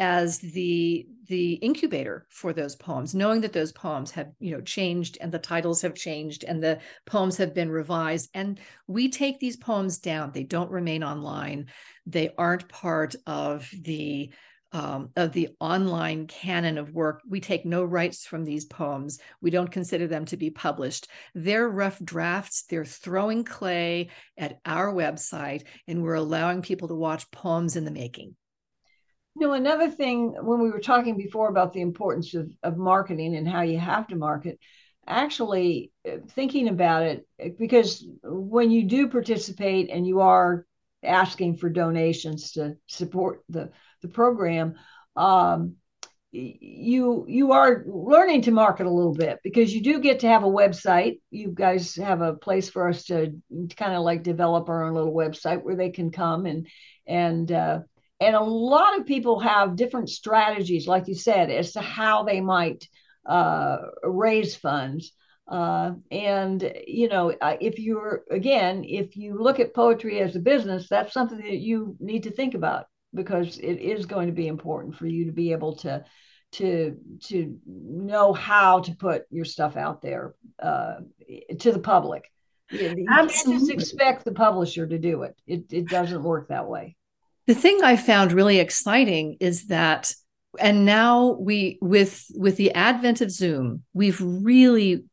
as 0.00 0.38
the 0.38 1.06
the 1.28 1.54
incubator 1.54 2.26
for 2.28 2.52
those 2.52 2.74
poems 2.74 3.14
knowing 3.14 3.40
that 3.40 3.52
those 3.52 3.70
poems 3.72 4.10
have 4.10 4.28
you 4.40 4.50
know 4.50 4.60
changed 4.60 5.16
and 5.20 5.30
the 5.30 5.38
titles 5.38 5.80
have 5.80 5.94
changed 5.94 6.44
and 6.44 6.62
the 6.62 6.78
poems 7.06 7.36
have 7.36 7.54
been 7.54 7.70
revised. 7.70 8.28
And 8.34 8.58
we 8.86 9.08
take 9.08 9.38
these 9.38 9.56
poems 9.56 9.98
down. 9.98 10.32
They 10.32 10.42
don't 10.42 10.70
remain 10.70 11.04
online. 11.04 11.66
They 12.06 12.30
aren't 12.36 12.68
part 12.68 13.14
of 13.26 13.70
the 13.82 14.32
um, 14.74 15.10
of 15.16 15.32
the 15.32 15.50
online 15.60 16.26
canon 16.26 16.76
of 16.76 16.92
work. 16.92 17.22
We 17.26 17.40
take 17.40 17.64
no 17.64 17.84
rights 17.84 18.26
from 18.26 18.44
these 18.44 18.64
poems. 18.64 19.20
We 19.40 19.50
don't 19.50 19.70
consider 19.70 20.08
them 20.08 20.24
to 20.26 20.36
be 20.36 20.50
published. 20.50 21.08
They're 21.34 21.68
rough 21.68 22.00
drafts. 22.04 22.64
They're 22.68 22.84
throwing 22.84 23.44
clay 23.44 24.10
at 24.36 24.58
our 24.66 24.92
website, 24.92 25.62
and 25.86 26.02
we're 26.02 26.14
allowing 26.14 26.60
people 26.60 26.88
to 26.88 26.94
watch 26.94 27.30
poems 27.30 27.76
in 27.76 27.84
the 27.84 27.92
making. 27.92 28.34
You 29.38 29.46
know, 29.46 29.52
another 29.52 29.90
thing 29.90 30.34
when 30.42 30.60
we 30.60 30.70
were 30.70 30.80
talking 30.80 31.16
before 31.16 31.48
about 31.48 31.72
the 31.72 31.80
importance 31.80 32.34
of, 32.34 32.50
of 32.62 32.76
marketing 32.76 33.36
and 33.36 33.48
how 33.48 33.62
you 33.62 33.78
have 33.78 34.08
to 34.08 34.16
market, 34.16 34.58
actually 35.06 35.92
uh, 36.08 36.16
thinking 36.30 36.68
about 36.68 37.02
it, 37.02 37.26
because 37.58 38.04
when 38.24 38.72
you 38.72 38.84
do 38.84 39.08
participate 39.08 39.88
and 39.90 40.06
you 40.06 40.20
are 40.20 40.66
asking 41.04 41.56
for 41.56 41.68
donations 41.68 42.52
to 42.52 42.76
support 42.86 43.42
the 43.48 43.70
the 44.04 44.08
program, 44.08 44.74
um, 45.16 45.76
you 46.30 47.24
you 47.28 47.52
are 47.52 47.84
learning 47.86 48.42
to 48.42 48.50
market 48.50 48.86
a 48.86 48.90
little 48.90 49.14
bit 49.14 49.38
because 49.44 49.72
you 49.72 49.80
do 49.82 50.00
get 50.00 50.20
to 50.20 50.28
have 50.28 50.42
a 50.42 50.48
website. 50.48 51.20
You 51.30 51.48
guys 51.48 51.94
have 51.96 52.20
a 52.20 52.34
place 52.34 52.68
for 52.68 52.88
us 52.88 53.04
to, 53.04 53.28
to 53.68 53.76
kind 53.76 53.94
of 53.94 54.02
like 54.02 54.22
develop 54.22 54.68
our 54.68 54.84
own 54.84 54.94
little 54.94 55.14
website 55.14 55.62
where 55.62 55.76
they 55.76 55.90
can 55.90 56.10
come 56.10 56.46
and 56.46 56.66
and 57.06 57.50
uh, 57.50 57.80
and 58.20 58.34
a 58.34 58.42
lot 58.42 58.98
of 58.98 59.06
people 59.06 59.38
have 59.40 59.76
different 59.76 60.10
strategies, 60.10 60.88
like 60.88 61.06
you 61.06 61.14
said, 61.14 61.50
as 61.50 61.72
to 61.72 61.80
how 61.80 62.24
they 62.24 62.40
might 62.40 62.88
uh, 63.26 63.76
raise 64.02 64.56
funds. 64.56 65.12
Uh, 65.46 65.92
and 66.10 66.72
you 66.86 67.08
know, 67.08 67.32
if 67.60 67.78
you're 67.78 68.24
again, 68.30 68.84
if 68.84 69.16
you 69.16 69.40
look 69.40 69.60
at 69.60 69.74
poetry 69.74 70.18
as 70.18 70.34
a 70.34 70.40
business, 70.40 70.88
that's 70.88 71.12
something 71.12 71.38
that 71.38 71.58
you 71.58 71.96
need 72.00 72.24
to 72.24 72.32
think 72.32 72.54
about 72.54 72.86
because 73.14 73.58
it 73.58 73.80
is 73.80 74.06
going 74.06 74.26
to 74.26 74.32
be 74.32 74.48
important 74.48 74.96
for 74.96 75.06
you 75.06 75.26
to 75.26 75.32
be 75.32 75.52
able 75.52 75.76
to 75.76 76.04
to 76.52 76.96
to 77.24 77.58
know 77.66 78.32
how 78.32 78.80
to 78.80 78.94
put 78.94 79.24
your 79.30 79.44
stuff 79.44 79.76
out 79.76 80.02
there 80.02 80.34
uh, 80.62 80.96
to 81.58 81.72
the 81.72 81.78
public. 81.78 82.30
You, 82.70 82.94
you 82.96 83.06
can't 83.06 83.30
just 83.30 83.70
expect 83.70 84.24
the 84.24 84.32
publisher 84.32 84.86
to 84.86 84.98
do 84.98 85.22
it. 85.22 85.36
It 85.46 85.64
it 85.72 85.88
doesn't 85.88 86.22
work 86.22 86.48
that 86.48 86.68
way. 86.68 86.96
The 87.46 87.54
thing 87.54 87.80
I 87.82 87.96
found 87.96 88.32
really 88.32 88.58
exciting 88.58 89.36
is 89.40 89.66
that 89.66 90.14
and 90.58 90.84
now 90.84 91.36
we 91.40 91.78
with 91.80 92.26
with 92.34 92.56
the 92.56 92.72
advent 92.72 93.20
of 93.20 93.30
Zoom, 93.30 93.82
we've 93.92 94.20
really 94.20 95.04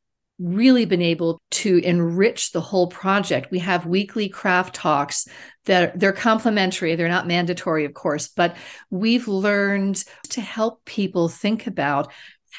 really 0.42 0.86
been 0.86 1.02
able 1.02 1.42
to 1.52 1.78
enrich 1.78 2.52
the 2.52 2.62
whole 2.62 2.88
project. 2.88 3.52
We 3.52 3.60
have 3.60 3.86
weekly 3.86 4.28
craft 4.28 4.74
talks 4.74 5.28
that 5.66 6.00
they're 6.00 6.12
complementary, 6.12 6.96
they're 6.96 7.08
not 7.08 7.28
mandatory, 7.28 7.86
of 7.86 7.94
course, 7.94 8.28
but 8.28 8.56
we've 8.90 9.28
learned 9.28 10.04
to 10.30 10.42
help 10.42 10.84
people 10.86 11.30
think 11.30 11.68
about 11.68 12.12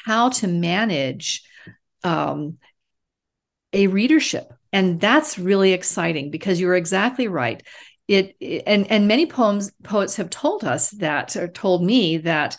how 0.05 0.29
to 0.29 0.47
manage 0.47 1.43
um, 2.03 2.57
a 3.73 3.87
readership. 3.87 4.53
And 4.71 4.99
that's 4.99 5.37
really 5.37 5.73
exciting 5.73 6.31
because 6.31 6.59
you're 6.59 6.75
exactly 6.75 7.27
right. 7.27 7.61
It, 8.07 8.35
and 8.67 8.89
and 8.91 9.07
many 9.07 9.25
poems 9.25 9.71
poets 9.83 10.17
have 10.17 10.29
told 10.29 10.63
us 10.63 10.89
that 10.91 11.35
or 11.37 11.47
told 11.47 11.83
me 11.83 12.17
that 12.17 12.57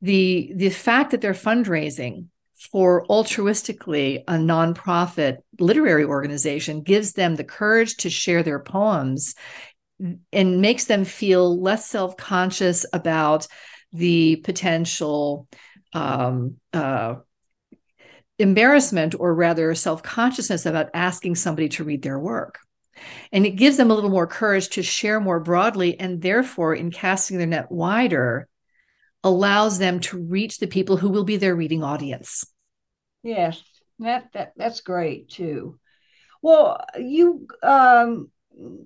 the 0.00 0.52
the 0.54 0.70
fact 0.70 1.10
that 1.10 1.20
they're 1.20 1.32
fundraising 1.32 2.26
for 2.72 3.06
altruistically 3.06 4.22
a 4.28 4.34
nonprofit 4.34 5.38
literary 5.58 6.04
organization 6.04 6.82
gives 6.82 7.12
them 7.12 7.36
the 7.36 7.44
courage 7.44 7.96
to 7.96 8.10
share 8.10 8.42
their 8.42 8.58
poems 8.58 9.34
and 10.32 10.60
makes 10.60 10.86
them 10.86 11.04
feel 11.04 11.60
less 11.60 11.86
self-conscious 11.86 12.84
about 12.92 13.46
the 13.92 14.36
potential 14.36 15.46
um, 15.92 16.56
uh, 16.72 17.14
embarrassment 18.38 19.14
or 19.18 19.34
rather 19.34 19.74
self-consciousness 19.74 20.66
about 20.66 20.90
asking 20.94 21.34
somebody 21.36 21.68
to 21.68 21.84
read 21.84 22.02
their 22.02 22.18
work 22.18 22.58
and 23.32 23.46
it 23.46 23.56
gives 23.56 23.76
them 23.76 23.90
a 23.90 23.94
little 23.94 24.10
more 24.10 24.26
courage 24.26 24.68
to 24.70 24.82
share 24.82 25.20
more 25.20 25.40
broadly 25.40 25.98
and 25.98 26.22
therefore 26.22 26.74
in 26.74 26.90
casting 26.90 27.38
their 27.38 27.46
net 27.46 27.70
wider 27.70 28.48
allows 29.22 29.78
them 29.78 30.00
to 30.00 30.18
reach 30.18 30.58
the 30.58 30.66
people 30.66 30.96
who 30.96 31.08
will 31.08 31.24
be 31.24 31.36
their 31.36 31.56
reading 31.56 31.82
audience. 31.82 32.44
Yes, 33.24 33.62
that, 34.00 34.28
that 34.34 34.52
that's 34.56 34.82
great 34.82 35.30
too. 35.30 35.78
Well, 36.42 36.84
you 36.98 37.48
um, 37.62 38.30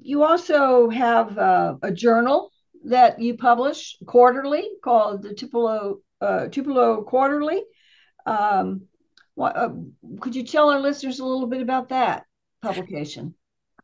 you 0.01 0.23
also 0.23 0.89
have 0.89 1.37
uh, 1.37 1.75
a 1.83 1.93
journal 1.93 2.51
that 2.85 3.21
you 3.21 3.37
publish 3.37 3.99
quarterly 4.07 4.67
called 4.83 5.23
the 5.23 5.35
Tupelo 5.35 5.99
uh, 6.21 6.47
Tupelo 6.47 7.03
Quarterly. 7.03 7.63
Um, 8.25 8.83
what, 9.35 9.57
uh, 9.57 9.71
could 10.21 10.37
you 10.37 10.45
tell 10.45 10.71
our 10.71 10.81
listeners 10.81 11.19
a 11.19 11.25
little 11.25 11.49
bit 11.49 11.61
about 11.61 11.89
that 11.89 12.25
publication? 12.63 13.35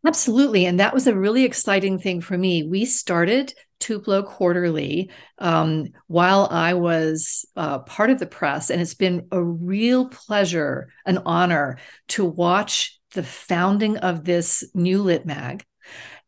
Absolutely. 0.07 0.67
And 0.67 0.81
that 0.81 0.93
was 0.93 1.07
a 1.07 1.17
really 1.17 1.45
exciting 1.45 1.99
thing 1.99 2.21
for 2.21 2.37
me. 2.37 2.63
We 2.63 2.85
started 2.85 3.55
Tupelo 3.81 4.23
Quarterly 4.23 5.11
um, 5.39 5.89
while 6.09 6.47
I 6.51 6.75
was 6.75 7.47
uh, 7.57 7.81
part 7.81 8.11
of 8.11 8.19
the 8.19 8.27
press, 8.27 8.71
and 8.71 8.81
it's 8.81 8.95
been 8.95 9.29
a 9.33 9.43
real 9.43 10.09
pleasure, 10.09 10.89
an 11.07 11.19
honor 11.25 11.79
to 12.09 12.25
watch 12.25 12.99
the 13.13 13.23
founding 13.23 13.97
of 13.99 14.25
this 14.25 14.65
new 14.75 15.03
lit 15.03 15.25
mag 15.25 15.65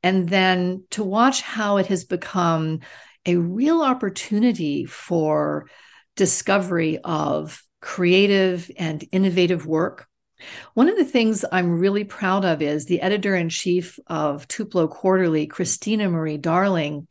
and 0.02 0.28
then 0.28 0.84
to 0.90 1.04
watch 1.04 1.42
how 1.42 1.78
it 1.78 1.86
has 1.86 2.04
become 2.04 2.80
a 3.26 3.36
real 3.36 3.82
opportunity 3.82 4.84
for 4.84 5.68
discovery 6.16 6.98
of 7.04 7.62
creative 7.80 8.70
and 8.78 9.04
innovative 9.12 9.66
work 9.66 10.06
one 10.74 10.88
of 10.88 10.96
the 10.96 11.04
things 11.04 11.44
I'm 11.50 11.78
really 11.78 12.04
proud 12.04 12.44
of 12.44 12.62
is 12.62 12.86
the 12.86 13.00
editor 13.00 13.34
in 13.34 13.48
chief 13.48 13.98
of 14.06 14.46
Tupelo 14.48 14.88
Quarterly, 14.88 15.48
Kristina 15.48 16.10
Marie 16.10 16.38
Darling, 16.38 17.08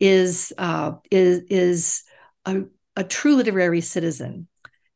is 0.00 0.52
uh, 0.58 0.92
is 1.10 1.42
is 1.50 2.02
a, 2.44 2.62
a, 2.96 3.04
true 3.04 3.34
literary 3.34 3.80
citizen. 3.80 4.46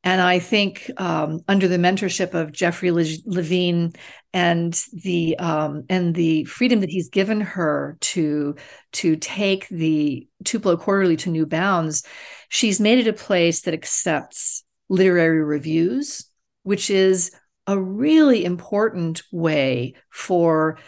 And 0.04 0.20
I 0.20 0.38
think 0.38 0.90
um, 0.96 1.40
under 1.48 1.68
the 1.68 1.76
mentorship 1.76 2.34
of 2.34 2.52
Jeffrey 2.52 2.90
Levine 2.90 3.92
and 4.32 4.80
the 4.92 5.38
um, 5.38 5.84
and 5.88 6.14
the 6.14 6.44
freedom 6.44 6.80
that 6.80 6.90
he's 6.90 7.08
given 7.08 7.40
her 7.40 7.96
to 8.00 8.56
to 8.92 9.16
take 9.16 9.68
the 9.68 10.28
Tupelo 10.44 10.76
Quarterly 10.76 11.16
to 11.18 11.30
new 11.30 11.46
bounds, 11.46 12.04
she's 12.48 12.80
made 12.80 12.98
it 12.98 13.08
a 13.08 13.12
place 13.12 13.62
that 13.62 13.74
accepts 13.74 14.64
literary 14.88 15.42
reviews, 15.42 16.28
which 16.64 16.90
is 16.90 17.32
a 17.66 17.78
really 17.78 18.44
important 18.44 19.22
way 19.30 19.94
for 20.10 20.78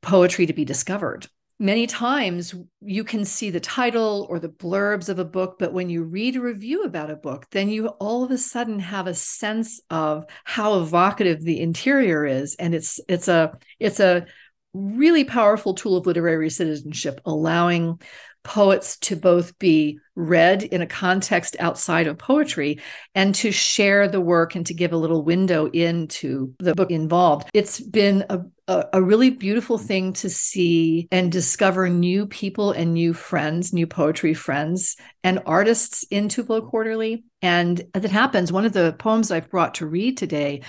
poetry 0.00 0.46
to 0.46 0.52
be 0.52 0.64
discovered. 0.64 1.26
Many 1.58 1.86
times 1.86 2.54
you 2.80 3.04
can 3.04 3.24
see 3.24 3.50
the 3.50 3.60
title 3.60 4.26
or 4.28 4.40
the 4.40 4.48
blurbs 4.48 5.08
of 5.08 5.20
a 5.20 5.24
book 5.24 5.56
but 5.60 5.72
when 5.72 5.88
you 5.88 6.02
read 6.02 6.34
a 6.34 6.40
review 6.40 6.82
about 6.82 7.08
a 7.08 7.14
book 7.14 7.46
then 7.52 7.68
you 7.68 7.86
all 7.86 8.24
of 8.24 8.32
a 8.32 8.38
sudden 8.38 8.80
have 8.80 9.06
a 9.06 9.14
sense 9.14 9.80
of 9.88 10.24
how 10.42 10.80
evocative 10.80 11.40
the 11.40 11.60
interior 11.60 12.26
is. 12.26 12.56
And 12.56 12.74
it's 12.74 12.98
it's 13.08 13.28
a 13.28 13.56
it's 13.78 14.00
a 14.00 14.26
really 14.74 15.24
powerful 15.24 15.74
tool 15.74 15.96
of 15.96 16.06
literary 16.06 16.50
citizenship 16.50 17.20
allowing 17.24 18.00
poets 18.44 18.98
to 18.98 19.16
both 19.16 19.56
be 19.58 19.98
read 20.14 20.62
in 20.62 20.82
a 20.82 20.86
context 20.86 21.56
outside 21.60 22.06
of 22.06 22.18
poetry 22.18 22.80
and 23.14 23.34
to 23.34 23.52
share 23.52 24.08
the 24.08 24.20
work 24.20 24.54
and 24.54 24.66
to 24.66 24.74
give 24.74 24.92
a 24.92 24.96
little 24.96 25.22
window 25.22 25.66
into 25.66 26.54
the 26.58 26.74
book 26.74 26.90
involved. 26.90 27.48
It's 27.54 27.80
been 27.80 28.24
a, 28.28 28.40
a, 28.68 28.84
a, 28.94 29.02
really 29.02 29.30
beautiful 29.30 29.78
thing 29.78 30.12
to 30.14 30.28
see 30.28 31.08
and 31.10 31.30
discover 31.30 31.88
new 31.88 32.26
people 32.26 32.72
and 32.72 32.94
new 32.94 33.14
friends, 33.14 33.72
new 33.72 33.86
poetry 33.86 34.34
friends 34.34 34.96
and 35.22 35.40
artists 35.46 36.04
in 36.10 36.28
Tupelo 36.28 36.62
Quarterly. 36.62 37.24
And 37.40 37.80
as 37.94 38.04
it 38.04 38.10
happens, 38.10 38.52
one 38.52 38.64
of 38.64 38.72
the 38.72 38.94
poems 38.98 39.30
I've 39.30 39.50
brought 39.50 39.74
to 39.74 39.86
read 39.86 40.16
today 40.16 40.62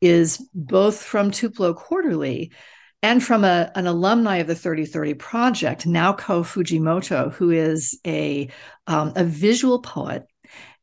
is 0.00 0.46
both 0.52 1.02
from 1.02 1.30
Tupelo 1.30 1.74
Quarterly 1.74 2.52
and 3.04 3.22
from 3.22 3.44
a, 3.44 3.70
an 3.74 3.86
alumni 3.86 4.36
of 4.38 4.46
the 4.46 4.54
3030 4.54 5.12
project, 5.12 5.86
Naoko 5.86 6.42
Fujimoto, 6.42 7.30
who 7.34 7.50
is 7.50 8.00
a, 8.06 8.48
um, 8.86 9.12
a 9.14 9.24
visual 9.24 9.80
poet. 9.80 10.26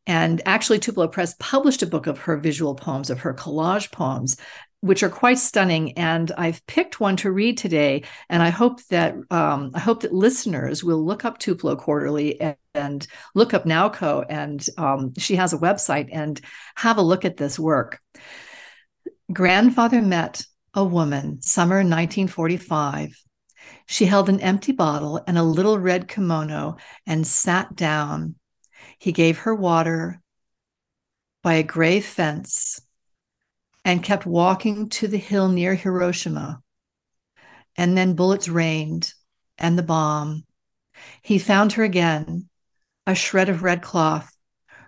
And 0.06 0.40
actually, 0.46 0.78
Tupelo 0.78 1.08
Press 1.08 1.34
published 1.40 1.82
a 1.82 1.88
book 1.88 2.06
of 2.06 2.20
her 2.20 2.38
visual 2.38 2.76
poems, 2.76 3.10
of 3.10 3.22
her 3.22 3.34
collage 3.34 3.92
poems, 3.92 4.38
which 4.82 5.02
are 5.02 5.10
quite 5.10 5.40
stunning. 5.40 5.98
And 5.98 6.32
I've 6.38 6.64
picked 6.68 7.00
one 7.00 7.16
to 7.18 7.32
read 7.32 7.58
today. 7.58 8.04
And 8.30 8.44
I 8.44 8.52
hope 8.52 8.86
that 8.90 9.16
um, 9.32 9.72
I 9.74 9.80
hope 9.80 10.02
that 10.02 10.14
listeners 10.14 10.84
will 10.84 11.04
look 11.04 11.26
up 11.26 11.40
Tupelo 11.40 11.76
Quarterly 11.76 12.40
and, 12.40 12.56
and 12.76 13.08
look 13.34 13.56
up 13.56 13.66
Naoko. 13.66 14.24
And 14.30 14.64
um, 14.78 15.14
she 15.18 15.38
has 15.38 15.54
a 15.54 15.58
website 15.58 16.10
and 16.12 16.40
have 16.76 17.00
a 17.00 17.02
look 17.02 17.26
at 17.26 17.38
this 17.38 17.58
work. 17.58 18.00
Grandfather 19.34 20.04
met 20.04 20.46
a 20.74 20.84
woman, 20.84 21.42
summer 21.42 21.78
1945. 21.78 23.24
She 23.86 24.06
held 24.06 24.30
an 24.30 24.40
empty 24.40 24.72
bottle 24.72 25.22
and 25.28 25.38
a 25.38 25.44
little 25.44 25.78
red 25.78 26.08
kimono 26.08 26.78
and 27.06 27.28
sat 27.28 27.76
down. 27.76 28.36
He 28.98 29.12
gave 29.12 29.40
her 29.40 29.54
water 29.54 30.22
by 31.44 31.56
a 31.56 31.64
gray 31.64 32.00
fence 32.00 32.80
and 33.84 34.04
kept 34.04 34.26
walking 34.26 34.90
to 34.90 35.08
the 35.08 35.18
hill 35.18 35.50
near 35.50 35.76
Hiroshima. 35.76 36.62
And 37.76 37.98
then 37.98 38.14
bullets 38.14 38.48
rained 38.48 39.14
and 39.58 39.78
the 39.78 39.84
bomb. 39.84 40.46
He 41.22 41.40
found 41.40 41.74
her 41.74 41.84
again, 41.84 42.48
a 43.08 43.16
shred 43.16 43.50
of 43.50 43.64
red 43.64 43.82
cloth, 43.82 44.32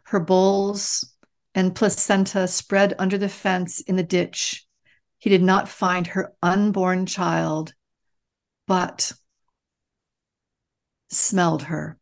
her 0.05 0.19
bowls 0.19 1.09
and 1.55 1.75
placenta 1.75 2.47
spread 2.47 2.93
under 2.97 3.17
the 3.17 3.29
fence 3.29 3.81
in 3.81 3.95
the 3.95 4.03
ditch 4.03 4.65
he 5.23 5.29
did 5.29 5.41
not 5.41 5.69
find 5.69 6.07
her 6.07 6.33
unborn 6.43 7.05
child, 7.05 7.73
but 8.67 9.13
smelled 11.09 11.63
her. 11.63 11.97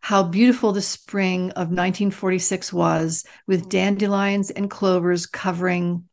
How 0.00 0.24
beautiful 0.24 0.72
the 0.72 0.82
spring 0.82 1.52
of 1.52 1.68
1946 1.68 2.72
was, 2.72 3.24
with 3.46 3.68
dandelions 3.68 4.50
and 4.50 4.68
clovers 4.68 5.24
covering 5.24 6.08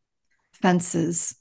fences. 0.52 1.34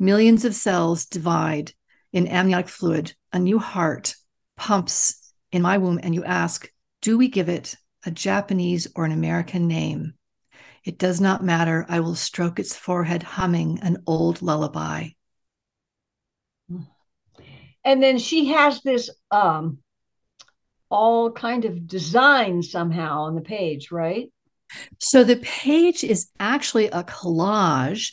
Millions 0.00 0.44
of 0.44 0.56
cells 0.56 1.06
divide 1.06 1.72
in 2.12 2.26
amniotic 2.26 2.68
fluid. 2.68 3.14
A 3.32 3.38
new 3.38 3.60
heart 3.60 4.16
pumps 4.56 5.32
in 5.52 5.62
my 5.62 5.78
womb, 5.78 6.00
and 6.02 6.16
you 6.16 6.24
ask, 6.24 6.68
Do 7.00 7.16
we 7.16 7.28
give 7.28 7.48
it 7.48 7.76
a 8.04 8.10
Japanese 8.10 8.88
or 8.96 9.04
an 9.04 9.12
American 9.12 9.68
name? 9.68 10.14
It 10.84 10.98
does 10.98 11.20
not 11.20 11.44
matter. 11.44 11.86
I 11.88 12.00
will 12.00 12.14
stroke 12.14 12.58
its 12.58 12.74
forehead, 12.74 13.22
humming 13.22 13.78
an 13.82 14.02
old 14.06 14.42
lullaby. 14.42 15.10
And 17.84 18.02
then 18.02 18.18
she 18.18 18.46
has 18.46 18.80
this 18.82 19.10
um, 19.30 19.78
all 20.90 21.32
kind 21.32 21.64
of 21.64 21.86
design 21.86 22.62
somehow 22.62 23.22
on 23.22 23.34
the 23.34 23.40
page, 23.40 23.90
right? 23.90 24.30
So 24.98 25.24
the 25.24 25.36
page 25.36 26.04
is 26.04 26.30
actually 26.38 26.86
a 26.86 27.02
collage. 27.04 28.12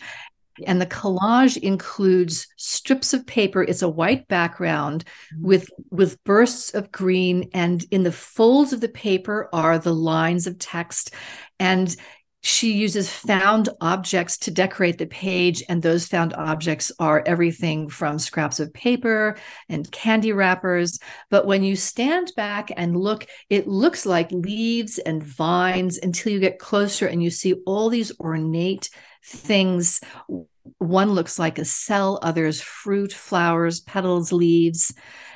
And 0.67 0.81
the 0.81 0.85
collage 0.85 1.55
includes 1.55 2.45
strips 2.57 3.13
of 3.13 3.25
paper. 3.25 3.63
It's 3.63 3.81
a 3.81 3.87
white 3.87 4.27
background 4.27 5.05
mm-hmm. 5.33 5.47
with 5.47 5.69
with 5.89 6.21
bursts 6.25 6.73
of 6.73 6.91
green, 6.91 7.49
and 7.53 7.85
in 7.91 8.03
the 8.03 8.11
folds 8.11 8.73
of 8.73 8.81
the 8.81 8.89
paper 8.89 9.47
are 9.53 9.79
the 9.79 9.93
lines 9.93 10.47
of 10.47 10.59
text. 10.59 11.11
And 11.59 11.95
she 12.41 12.71
uses 12.71 13.09
found 13.09 13.67
objects 13.81 14.37
to 14.39 14.51
decorate 14.51 14.97
the 14.97 15.07
page, 15.07 15.61
and 15.67 15.81
those 15.81 16.07
found 16.07 16.33
objects 16.33 16.89
are 16.97 17.23
everything 17.25 17.89
from 17.89 18.17
scraps 18.17 18.61
of 18.61 18.73
paper 18.73 19.37
and 19.67 19.91
candy 19.91 20.31
wrappers. 20.31 20.99
But 21.29 21.45
when 21.45 21.63
you 21.63 21.75
stand 21.75 22.31
back 22.37 22.71
and 22.77 22.95
look, 22.95 23.25
it 23.49 23.67
looks 23.67 24.05
like 24.05 24.31
leaves 24.31 24.99
and 24.99 25.21
vines 25.21 25.97
until 25.97 26.31
you 26.31 26.39
get 26.39 26.59
closer 26.59 27.07
and 27.07 27.21
you 27.21 27.29
see 27.29 27.55
all 27.65 27.89
these 27.89 28.17
ornate 28.19 28.89
things. 29.25 29.99
One 30.77 31.11
looks 31.11 31.39
like 31.39 31.59
a 31.59 31.65
cell, 31.65 32.19
others 32.21 32.61
fruit, 32.61 33.11
flowers, 33.11 33.81
petals, 33.81 34.31
leaves, 34.31 34.93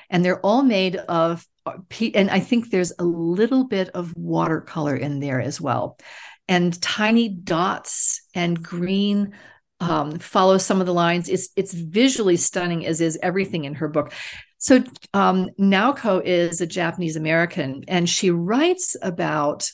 and 0.09 0.23
they're 0.23 0.39
all 0.39 0.63
made 0.63 0.95
of. 0.95 1.45
Uh, 1.65 1.77
and 2.13 2.29
I 2.29 2.41
think 2.41 2.69
there's 2.69 2.91
a 2.99 3.05
little 3.05 3.63
bit 3.65 3.87
of 3.89 4.13
watercolor 4.17 4.97
in 4.97 5.21
there 5.21 5.39
as 5.39 5.61
well 5.61 5.97
and 6.47 6.79
tiny 6.81 7.29
dots 7.29 8.21
and 8.35 8.61
green 8.61 9.33
um, 9.79 10.17
follow 10.19 10.57
some 10.57 10.79
of 10.79 10.87
the 10.87 10.93
lines. 10.93 11.29
It's 11.29 11.49
it's 11.55 11.73
visually 11.73 12.37
stunning, 12.37 12.85
as 12.85 13.01
is 13.01 13.19
everything 13.21 13.65
in 13.65 13.75
her 13.75 13.87
book. 13.87 14.13
So 14.57 14.83
um, 15.13 15.49
Naoko 15.59 16.21
is 16.23 16.61
a 16.61 16.67
Japanese 16.67 17.17
American, 17.17 17.83
and 17.87 18.09
she 18.09 18.31
writes 18.31 18.95
about, 19.01 19.69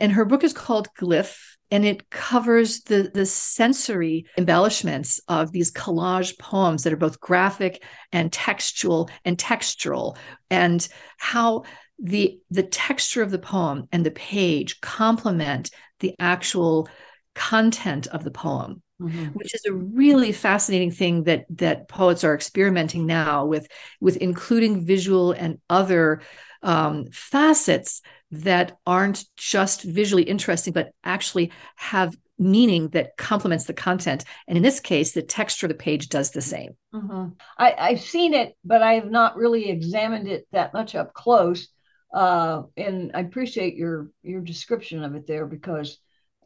and 0.00 0.12
her 0.12 0.24
book 0.24 0.42
is 0.42 0.54
called 0.54 0.88
Glyph, 0.98 1.38
and 1.70 1.84
it 1.84 2.08
covers 2.08 2.82
the 2.82 3.10
the 3.12 3.26
sensory 3.26 4.24
embellishments 4.38 5.20
of 5.28 5.52
these 5.52 5.70
collage 5.70 6.38
poems 6.38 6.84
that 6.84 6.92
are 6.94 6.96
both 6.98 7.20
graphic 7.20 7.84
and 8.10 8.32
textual 8.32 9.10
and 9.24 9.36
textural, 9.36 10.16
and 10.50 10.88
how 11.18 11.64
the 12.02 12.40
the 12.50 12.64
texture 12.64 13.22
of 13.22 13.30
the 13.30 13.38
poem 13.38 13.88
and 13.92 14.04
the 14.04 14.10
page 14.10 14.80
complement 14.80 15.70
the 16.00 16.14
actual 16.18 16.88
content 17.34 18.08
of 18.08 18.24
the 18.24 18.30
poem 18.30 18.82
mm-hmm. 19.00 19.26
which 19.26 19.54
is 19.54 19.64
a 19.66 19.72
really 19.72 20.32
fascinating 20.32 20.90
thing 20.90 21.22
that 21.24 21.46
that 21.48 21.88
poets 21.88 22.24
are 22.24 22.34
experimenting 22.34 23.06
now 23.06 23.46
with 23.46 23.68
with 24.00 24.16
including 24.16 24.84
visual 24.84 25.30
and 25.32 25.58
other 25.70 26.20
um, 26.62 27.06
facets 27.12 28.02
that 28.32 28.76
aren't 28.84 29.24
just 29.36 29.82
visually 29.84 30.24
interesting 30.24 30.72
but 30.72 30.90
actually 31.04 31.52
have 31.76 32.16
meaning 32.36 32.88
that 32.88 33.16
complements 33.16 33.66
the 33.66 33.74
content 33.74 34.24
and 34.48 34.56
in 34.56 34.62
this 34.62 34.80
case 34.80 35.12
the 35.12 35.22
texture 35.22 35.66
of 35.66 35.70
the 35.70 35.78
page 35.78 36.08
does 36.08 36.32
the 36.32 36.40
same 36.40 36.76
mm-hmm. 36.92 37.28
I, 37.56 37.74
i've 37.78 38.00
seen 38.00 38.34
it 38.34 38.56
but 38.64 38.82
i 38.82 38.94
have 38.94 39.08
not 39.08 39.36
really 39.36 39.70
examined 39.70 40.26
it 40.26 40.48
that 40.50 40.72
much 40.72 40.96
up 40.96 41.12
close 41.14 41.68
uh, 42.12 42.62
and 42.76 43.12
I 43.14 43.20
appreciate 43.20 43.76
your 43.76 44.10
your 44.22 44.40
description 44.40 45.02
of 45.04 45.14
it 45.14 45.26
there 45.26 45.46
because 45.46 45.98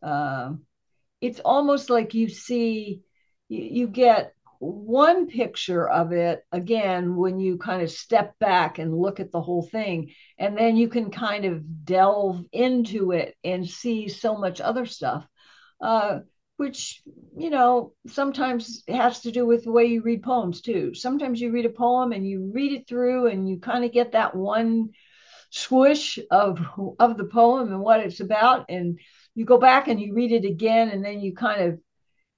uh, 0.03 0.53
it's 1.21 1.41
almost 1.41 1.91
like 1.91 2.15
you 2.15 2.29
see 2.29 3.03
you, 3.49 3.63
you 3.63 3.87
get 3.89 4.33
one 4.59 5.27
picture 5.27 5.87
of 5.89 6.13
it 6.13 6.43
again 6.51 7.17
when 7.17 7.39
you 7.39 7.59
kind 7.59 7.83
of 7.83 7.91
step 7.91 8.39
back 8.39 8.79
and 8.79 8.97
look 8.97 9.21
at 9.21 9.31
the 9.31 9.41
whole 9.41 9.63
thing. 9.63 10.13
And 10.39 10.57
then 10.57 10.77
you 10.77 10.89
can 10.89 11.11
kind 11.11 11.45
of 11.45 11.85
delve 11.85 12.43
into 12.53 13.13
it 13.13 13.35
and 13.45 13.69
see 13.69 14.09
so 14.09 14.39
much 14.39 14.63
other 14.63 14.87
stuff 14.87 15.27
uh, 15.81 16.21
which 16.57 17.03
you 17.37 17.51
know 17.51 17.93
sometimes 18.07 18.83
has 18.89 19.21
to 19.21 19.31
do 19.31 19.45
with 19.47 19.65
the 19.65 19.73
way 19.73 19.87
you 19.87 20.03
read 20.03 20.23
poems 20.23 20.61
too. 20.61 20.95
Sometimes 20.95 21.41
you 21.41 21.53
read 21.53 21.67
a 21.67 21.71
poem 21.71 22.13
and 22.13 22.27
you 22.27 22.51
read 22.55 22.73
it 22.73 22.89
through 22.89 23.27
and 23.27 23.49
you 23.49 23.59
kind 23.59 23.85
of 23.85 23.93
get 23.93 24.13
that 24.13 24.35
one 24.35 24.91
swoosh 25.57 26.19
of 26.31 26.61
of 26.99 27.17
the 27.17 27.25
poem 27.25 27.73
and 27.73 27.81
what 27.81 28.01
it's 28.01 28.21
about. 28.21 28.67
And 28.69 28.99
you 29.35 29.45
go 29.45 29.59
back 29.59 29.89
and 29.89 30.01
you 30.01 30.15
read 30.15 30.33
it 30.33 30.45
again 30.45 30.91
and 30.91 31.05
then 31.05 31.21
you 31.21 31.35
kind 31.35 31.63
of 31.63 31.79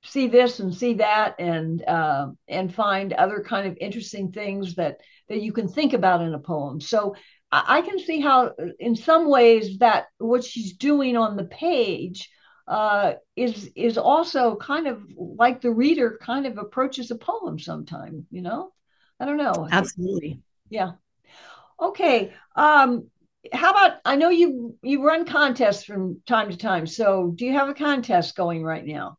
see 0.05 0.29
this 0.29 0.61
and 0.61 0.75
see 0.75 0.95
that 0.95 1.35
and 1.39 1.83
uh, 1.85 2.29
and 2.47 2.75
find 2.75 3.13
other 3.13 3.43
kind 3.43 3.67
of 3.67 3.77
interesting 3.81 4.31
things 4.31 4.77
that 4.77 4.99
that 5.29 5.43
you 5.43 5.53
can 5.53 5.69
think 5.69 5.93
about 5.93 6.23
in 6.23 6.35
a 6.35 6.39
poem. 6.39 6.81
So 6.81 7.17
I, 7.51 7.79
I 7.79 7.83
can 7.83 7.99
see 7.99 8.21
how 8.21 8.55
in 8.79 8.95
some 8.95 9.29
ways 9.29 9.79
that 9.79 10.07
what 10.19 10.45
she's 10.45 10.75
doing 10.75 11.17
on 11.17 11.37
the 11.37 11.45
page 11.45 12.31
uh, 12.69 13.15
is 13.35 13.71
is 13.75 13.99
also 13.99 14.57
kind 14.57 14.87
of 14.87 15.03
like 15.17 15.61
the 15.61 15.73
reader 15.73 16.19
kind 16.23 16.47
of 16.47 16.59
approaches 16.59 17.11
a 17.11 17.17
poem 17.17 17.59
sometime 17.59 18.27
you 18.31 18.43
know? 18.43 18.73
I 19.21 19.25
don't 19.25 19.39
know. 19.39 19.67
Absolutely. 19.73 20.41
Yeah 20.71 20.93
Okay. 21.81 22.33
Um, 22.57 23.09
how 23.53 23.71
about 23.71 23.99
I 24.05 24.17
know 24.17 24.31
you 24.31 24.77
you 24.83 25.05
run 25.05 25.25
contests 25.25 25.85
from 25.85 26.21
time 26.27 26.51
to 26.51 26.57
time. 26.57 26.87
So 26.87 27.33
do 27.35 27.45
you 27.45 27.53
have 27.53 27.69
a 27.69 27.75
contest 27.75 28.37
going 28.37 28.63
right 28.63 28.85
now? 28.85 29.17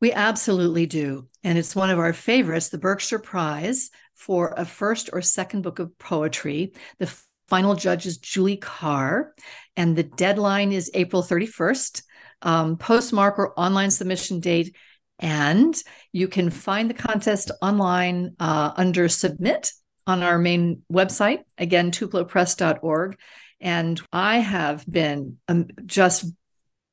We 0.00 0.12
absolutely 0.12 0.86
do. 0.86 1.28
And 1.44 1.58
it's 1.58 1.76
one 1.76 1.90
of 1.90 1.98
our 1.98 2.12
favorites, 2.12 2.70
the 2.70 2.78
Berkshire 2.78 3.18
Prize 3.18 3.90
for 4.14 4.54
a 4.56 4.64
first 4.64 5.10
or 5.12 5.22
second 5.22 5.62
book 5.62 5.78
of 5.78 5.96
poetry. 5.98 6.72
The 6.98 7.14
final 7.48 7.74
judge 7.74 8.06
is 8.06 8.18
Julie 8.18 8.56
Carr, 8.56 9.34
and 9.76 9.96
the 9.96 10.02
deadline 10.02 10.72
is 10.72 10.90
April 10.94 11.22
31st. 11.22 12.02
Um, 12.44 12.76
postmark 12.76 13.38
or 13.38 13.58
online 13.58 13.92
submission 13.92 14.40
date. 14.40 14.74
And 15.20 15.80
you 16.10 16.26
can 16.26 16.50
find 16.50 16.90
the 16.90 16.94
contest 16.94 17.52
online 17.60 18.34
uh, 18.40 18.72
under 18.76 19.08
submit 19.08 19.70
on 20.06 20.22
our 20.22 20.38
main 20.38 20.82
website, 20.92 21.40
again, 21.58 21.90
tupelopress.org. 21.90 23.18
And 23.60 24.00
I 24.12 24.38
have 24.38 24.84
been 24.90 25.38
um, 25.46 25.68
just, 25.86 26.24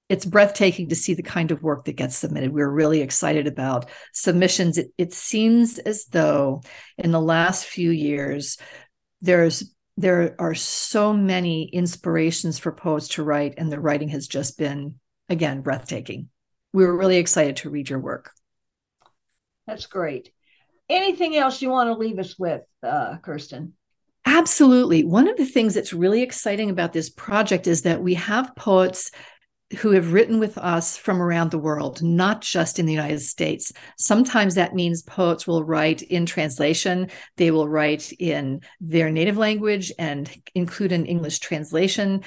it's 0.08 0.26
breathtaking 0.26 0.89
to 0.89 0.95
see 0.95 1.15
the 1.15 1.24
kind 1.24 1.52
of 1.52 1.63
work 1.63 1.86
that 1.86 1.95
gets 1.95 2.15
submitted. 2.15 2.54
We're 2.54 2.69
really 2.69 3.02
excited 3.02 3.48
about 3.48 3.89
submissions. 4.13 4.78
It, 4.78 4.91
it 4.98 5.13
seems 5.13 5.80
as 5.80 6.06
though 6.06 6.62
in 6.98 7.12
the 7.12 7.22
last 7.22 7.65
few 7.65 7.91
years, 7.91 8.58
there's 9.22 9.74
there 9.98 10.34
are 10.39 10.56
so 10.56 11.12
many 11.12 11.63
inspirations 11.63 12.58
for 12.58 12.72
poets 12.72 13.10
to 13.10 13.24
write, 13.24 13.56
and 13.58 13.69
the 13.69 13.82
writing 13.82 14.08
has 14.10 14.30
just 14.30 14.58
been, 14.58 14.98
again, 15.28 15.60
breathtaking. 15.60 16.30
We 16.72 16.86
were 16.86 16.95
really 16.95 17.17
excited 17.17 17.58
to 17.58 17.69
read 17.69 17.89
your 17.89 18.00
work. 18.00 18.32
That's 19.67 19.88
great 19.88 20.32
anything 20.89 21.36
else 21.36 21.62
you 21.62 21.69
want 21.69 21.88
to 21.88 21.93
leave 21.93 22.19
us 22.19 22.38
with, 22.38 22.62
uh, 22.84 23.17
Kirsten? 23.17 23.73
Absolutely. 24.25 25.04
One 25.04 25.28
of 25.28 25.38
the 25.38 25.45
things 25.45 25.73
that's 25.73 25.93
really 25.93 26.21
exciting 26.21 26.69
about 26.69 26.93
this 26.93 27.10
project 27.10 27.67
is 27.67 27.84
that 27.84 28.02
we 28.02 28.15
have 28.15 28.56
poets 28.56 29.12
who 29.78 29.91
have 29.91 30.13
written 30.13 30.39
with 30.39 30.58
us 30.58 30.97
from 30.97 31.21
around 31.21 31.52
the 31.52 31.60
world, 31.60 32.02
not 32.02 32.41
just 32.41 32.80
in 32.80 32.86
the 32.86 32.93
United 32.93 33.21
States. 33.21 33.71
Sometimes 33.97 34.56
that 34.56 34.73
means 34.73 35.04
poets 35.04 35.45
will 35.45 35.63
write 35.63 36.02
in 36.02 36.25
translation, 36.25 37.10
they 37.38 37.52
will 37.52 37.67
write 37.67 38.12
in 38.13 38.62
their 38.82 39.12
native 39.12 39.38
language 39.38 39.91
and 39.99 40.30
include 40.56 40.91
an 40.91 41.06
English 41.06 41.39
translation. 41.39 42.23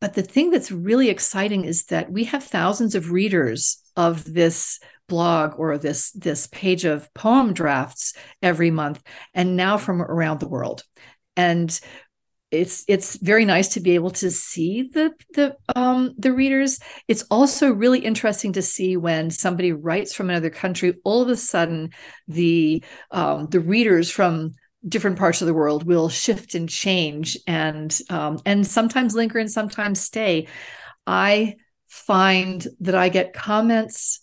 But 0.00 0.14
the 0.14 0.22
thing 0.22 0.50
that's 0.50 0.72
really 0.72 1.10
exciting 1.10 1.64
is 1.64 1.84
that 1.86 2.10
we 2.10 2.24
have 2.24 2.42
thousands 2.42 2.94
of 2.94 3.12
readers 3.12 3.82
of 3.96 4.24
this 4.24 4.80
blog 5.12 5.58
or 5.58 5.76
this 5.76 6.10
this 6.12 6.46
page 6.46 6.86
of 6.86 7.12
poem 7.12 7.52
drafts 7.52 8.14
every 8.40 8.70
month 8.70 9.02
and 9.34 9.56
now 9.56 9.76
from 9.76 10.00
around 10.00 10.40
the 10.40 10.48
world. 10.48 10.82
And 11.36 11.68
it's 12.50 12.84
it's 12.88 13.16
very 13.16 13.44
nice 13.44 13.68
to 13.74 13.80
be 13.80 13.94
able 13.94 14.10
to 14.10 14.30
see 14.30 14.88
the 14.94 15.12
the 15.34 15.54
um 15.76 16.14
the 16.16 16.32
readers. 16.32 16.78
It's 17.08 17.24
also 17.30 17.72
really 17.72 17.98
interesting 18.00 18.54
to 18.54 18.62
see 18.62 18.96
when 18.96 19.30
somebody 19.30 19.72
writes 19.72 20.14
from 20.14 20.30
another 20.30 20.50
country 20.50 20.94
all 21.04 21.20
of 21.20 21.28
a 21.28 21.36
sudden 21.36 21.90
the 22.26 22.82
um 23.10 23.48
the 23.50 23.60
readers 23.60 24.10
from 24.10 24.52
different 24.88 25.18
parts 25.18 25.42
of 25.42 25.46
the 25.46 25.54
world 25.54 25.84
will 25.84 26.08
shift 26.08 26.54
and 26.54 26.68
change 26.68 27.36
and 27.46 28.00
um, 28.08 28.38
and 28.46 28.66
sometimes 28.66 29.14
linger 29.14 29.38
and 29.38 29.52
sometimes 29.52 30.00
stay. 30.00 30.48
I 31.06 31.56
find 31.92 32.66
that 32.80 32.94
i 32.94 33.10
get 33.10 33.34
comments 33.34 34.21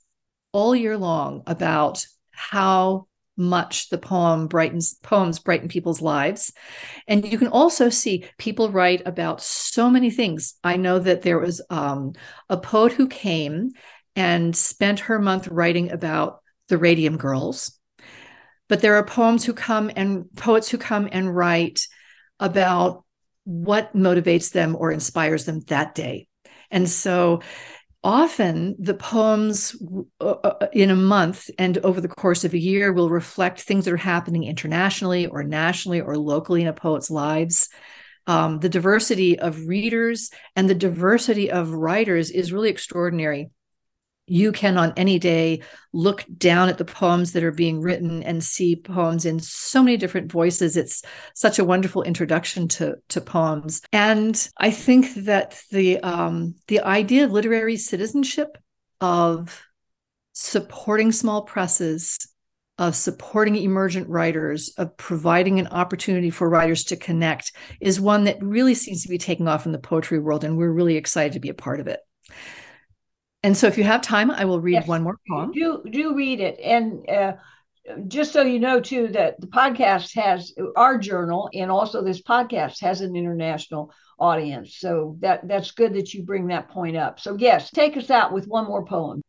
all 0.51 0.75
year 0.75 0.97
long 0.97 1.43
about 1.47 2.05
how 2.31 3.07
much 3.39 3.89
the 3.89 3.97
poem 3.97 4.47
brightens 4.47 4.95
poems 5.01 5.39
brighten 5.39 5.69
people's 5.69 6.01
lives. 6.01 6.51
And 7.07 7.25
you 7.25 7.37
can 7.37 7.47
also 7.47 7.89
see 7.89 8.25
people 8.37 8.69
write 8.69 9.01
about 9.05 9.41
so 9.41 9.89
many 9.89 10.11
things. 10.11 10.55
I 10.63 10.75
know 10.75 10.99
that 10.99 11.21
there 11.21 11.39
was 11.39 11.61
um, 11.69 12.13
a 12.49 12.57
poet 12.57 12.91
who 12.91 13.07
came 13.07 13.71
and 14.15 14.55
spent 14.55 15.01
her 15.01 15.19
month 15.19 15.47
writing 15.47 15.91
about 15.91 16.41
the 16.67 16.77
radium 16.77 17.17
girls. 17.17 17.79
But 18.67 18.81
there 18.81 18.95
are 18.95 19.05
poems 19.05 19.45
who 19.45 19.53
come 19.53 19.89
and 19.95 20.25
poets 20.35 20.69
who 20.69 20.77
come 20.77 21.07
and 21.11 21.33
write 21.33 21.87
about 22.39 23.05
what 23.45 23.95
motivates 23.95 24.51
them 24.51 24.75
or 24.75 24.91
inspires 24.91 25.45
them 25.45 25.61
that 25.67 25.95
day. 25.95 26.27
And 26.69 26.87
so 26.87 27.41
often 28.03 28.75
the 28.79 28.93
poems 28.93 29.75
uh, 30.21 30.25
uh, 30.25 30.67
in 30.71 30.89
a 30.89 30.95
month 30.95 31.49
and 31.57 31.77
over 31.79 31.99
the 31.99 32.07
course 32.07 32.43
of 32.43 32.53
a 32.53 32.59
year 32.59 32.93
will 32.93 33.09
reflect 33.09 33.61
things 33.61 33.85
that 33.85 33.93
are 33.93 33.97
happening 33.97 34.43
internationally 34.43 35.27
or 35.27 35.43
nationally 35.43 35.99
or 35.99 36.17
locally 36.17 36.61
in 36.61 36.67
a 36.67 36.73
poet's 36.73 37.11
lives. 37.11 37.69
Um, 38.27 38.59
the 38.59 38.69
diversity 38.69 39.39
of 39.39 39.67
readers 39.67 40.29
and 40.55 40.69
the 40.69 40.75
diversity 40.75 41.51
of 41.51 41.73
writers 41.73 42.31
is 42.31 42.53
really 42.53 42.69
extraordinary 42.69 43.49
you 44.29 44.51
can 44.51 44.77
on 44.77 44.93
any 44.95 45.19
day 45.19 45.61
look 45.93 46.25
down 46.37 46.69
at 46.69 46.77
the 46.77 46.85
poems 46.85 47.33
that 47.33 47.43
are 47.43 47.51
being 47.51 47.81
written 47.81 48.23
and 48.23 48.43
see 48.43 48.75
poems 48.75 49.25
in 49.25 49.39
so 49.39 49.81
many 49.81 49.97
different 49.97 50.31
voices 50.31 50.77
it's 50.77 51.03
such 51.33 51.59
a 51.59 51.63
wonderful 51.63 52.03
introduction 52.03 52.67
to 52.67 52.95
to 53.07 53.21
poems 53.21 53.81
and 53.91 54.49
i 54.57 54.69
think 54.71 55.13
that 55.15 55.61
the 55.71 55.99
um, 55.99 56.55
the 56.67 56.81
idea 56.81 57.25
of 57.25 57.31
literary 57.31 57.77
citizenship 57.77 58.57
of 59.01 59.61
supporting 60.33 61.11
small 61.11 61.43
presses 61.43 62.17
of 62.79 62.95
supporting 62.95 63.57
emergent 63.57 64.07
writers, 64.07 64.69
of 64.77 64.95
providing 64.95 65.59
an 65.59 65.67
opportunity 65.67 66.29
for 66.29 66.49
writers 66.49 66.85
to 66.85 66.95
connect, 66.95 67.51
is 67.81 67.99
one 67.99 68.23
that 68.23 68.41
really 68.41 68.73
seems 68.73 69.03
to 69.03 69.09
be 69.09 69.17
taking 69.17 69.49
off 69.49 69.65
in 69.65 69.73
the 69.73 69.77
poetry 69.77 70.17
world. 70.17 70.45
And 70.45 70.57
we're 70.57 70.71
really 70.71 70.95
excited 70.95 71.33
to 71.33 71.41
be 71.41 71.49
a 71.49 71.53
part 71.53 71.81
of 71.81 71.87
it. 71.87 71.99
And 73.43 73.55
so, 73.55 73.67
if 73.67 73.77
you 73.77 73.83
have 73.85 74.01
time, 74.01 74.31
I 74.31 74.45
will 74.45 74.59
read 74.59 74.73
yes, 74.73 74.87
one 74.87 75.03
more 75.03 75.17
poem. 75.29 75.51
Do 75.51 75.81
do 75.89 76.15
read 76.15 76.41
it, 76.41 76.59
and 76.59 77.09
uh, 77.09 77.33
just 78.07 78.33
so 78.33 78.41
you 78.41 78.59
know 78.59 78.79
too 78.79 79.07
that 79.09 79.39
the 79.39 79.47
podcast 79.47 80.13
has 80.15 80.53
our 80.75 80.97
journal, 80.97 81.49
and 81.53 81.71
also 81.71 82.03
this 82.03 82.21
podcast 82.21 82.81
has 82.81 83.01
an 83.01 83.15
international 83.15 83.93
audience. 84.19 84.75
So 84.77 85.15
that 85.19 85.47
that's 85.47 85.71
good 85.71 85.93
that 85.93 86.13
you 86.13 86.23
bring 86.23 86.47
that 86.47 86.69
point 86.69 86.97
up. 86.97 87.19
So 87.19 87.37
yes, 87.37 87.71
take 87.71 87.95
us 87.95 88.09
out 88.09 88.33
with 88.33 88.47
one 88.47 88.65
more 88.65 88.85
poem. 88.85 89.21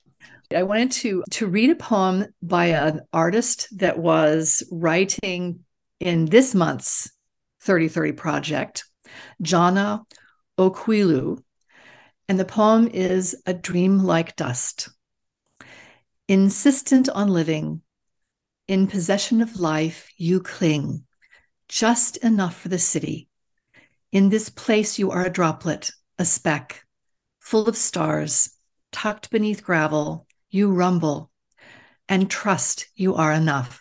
I 0.54 0.64
wanted 0.64 0.90
to 0.92 1.22
to 1.30 1.46
read 1.46 1.70
a 1.70 1.76
poem 1.76 2.26
by 2.42 2.66
an 2.66 3.02
artist 3.12 3.68
that 3.78 3.98
was 3.98 4.64
writing 4.72 5.60
in 6.00 6.26
this 6.26 6.54
month's 6.54 7.12
3030 7.62 8.12
project, 8.12 8.84
Jana 9.40 10.02
Okwilu 10.58 11.40
and 12.30 12.38
the 12.38 12.44
poem 12.44 12.86
is 12.86 13.34
A 13.44 13.52
Dream 13.52 13.98
Like 13.98 14.36
Dust. 14.36 14.88
Insistent 16.28 17.08
on 17.08 17.26
living, 17.26 17.82
in 18.68 18.86
possession 18.86 19.42
of 19.42 19.58
life, 19.58 20.08
you 20.16 20.38
cling, 20.38 21.06
just 21.68 22.18
enough 22.18 22.56
for 22.56 22.68
the 22.68 22.78
city. 22.78 23.28
In 24.12 24.28
this 24.28 24.48
place, 24.48 24.96
you 24.96 25.10
are 25.10 25.26
a 25.26 25.28
droplet, 25.30 25.90
a 26.20 26.24
speck, 26.24 26.84
full 27.40 27.68
of 27.68 27.76
stars, 27.76 28.50
tucked 28.92 29.30
beneath 29.30 29.64
gravel, 29.64 30.28
you 30.50 30.70
rumble, 30.70 31.32
and 32.08 32.30
trust 32.30 32.86
you 32.94 33.16
are 33.16 33.32
enough. 33.32 33.80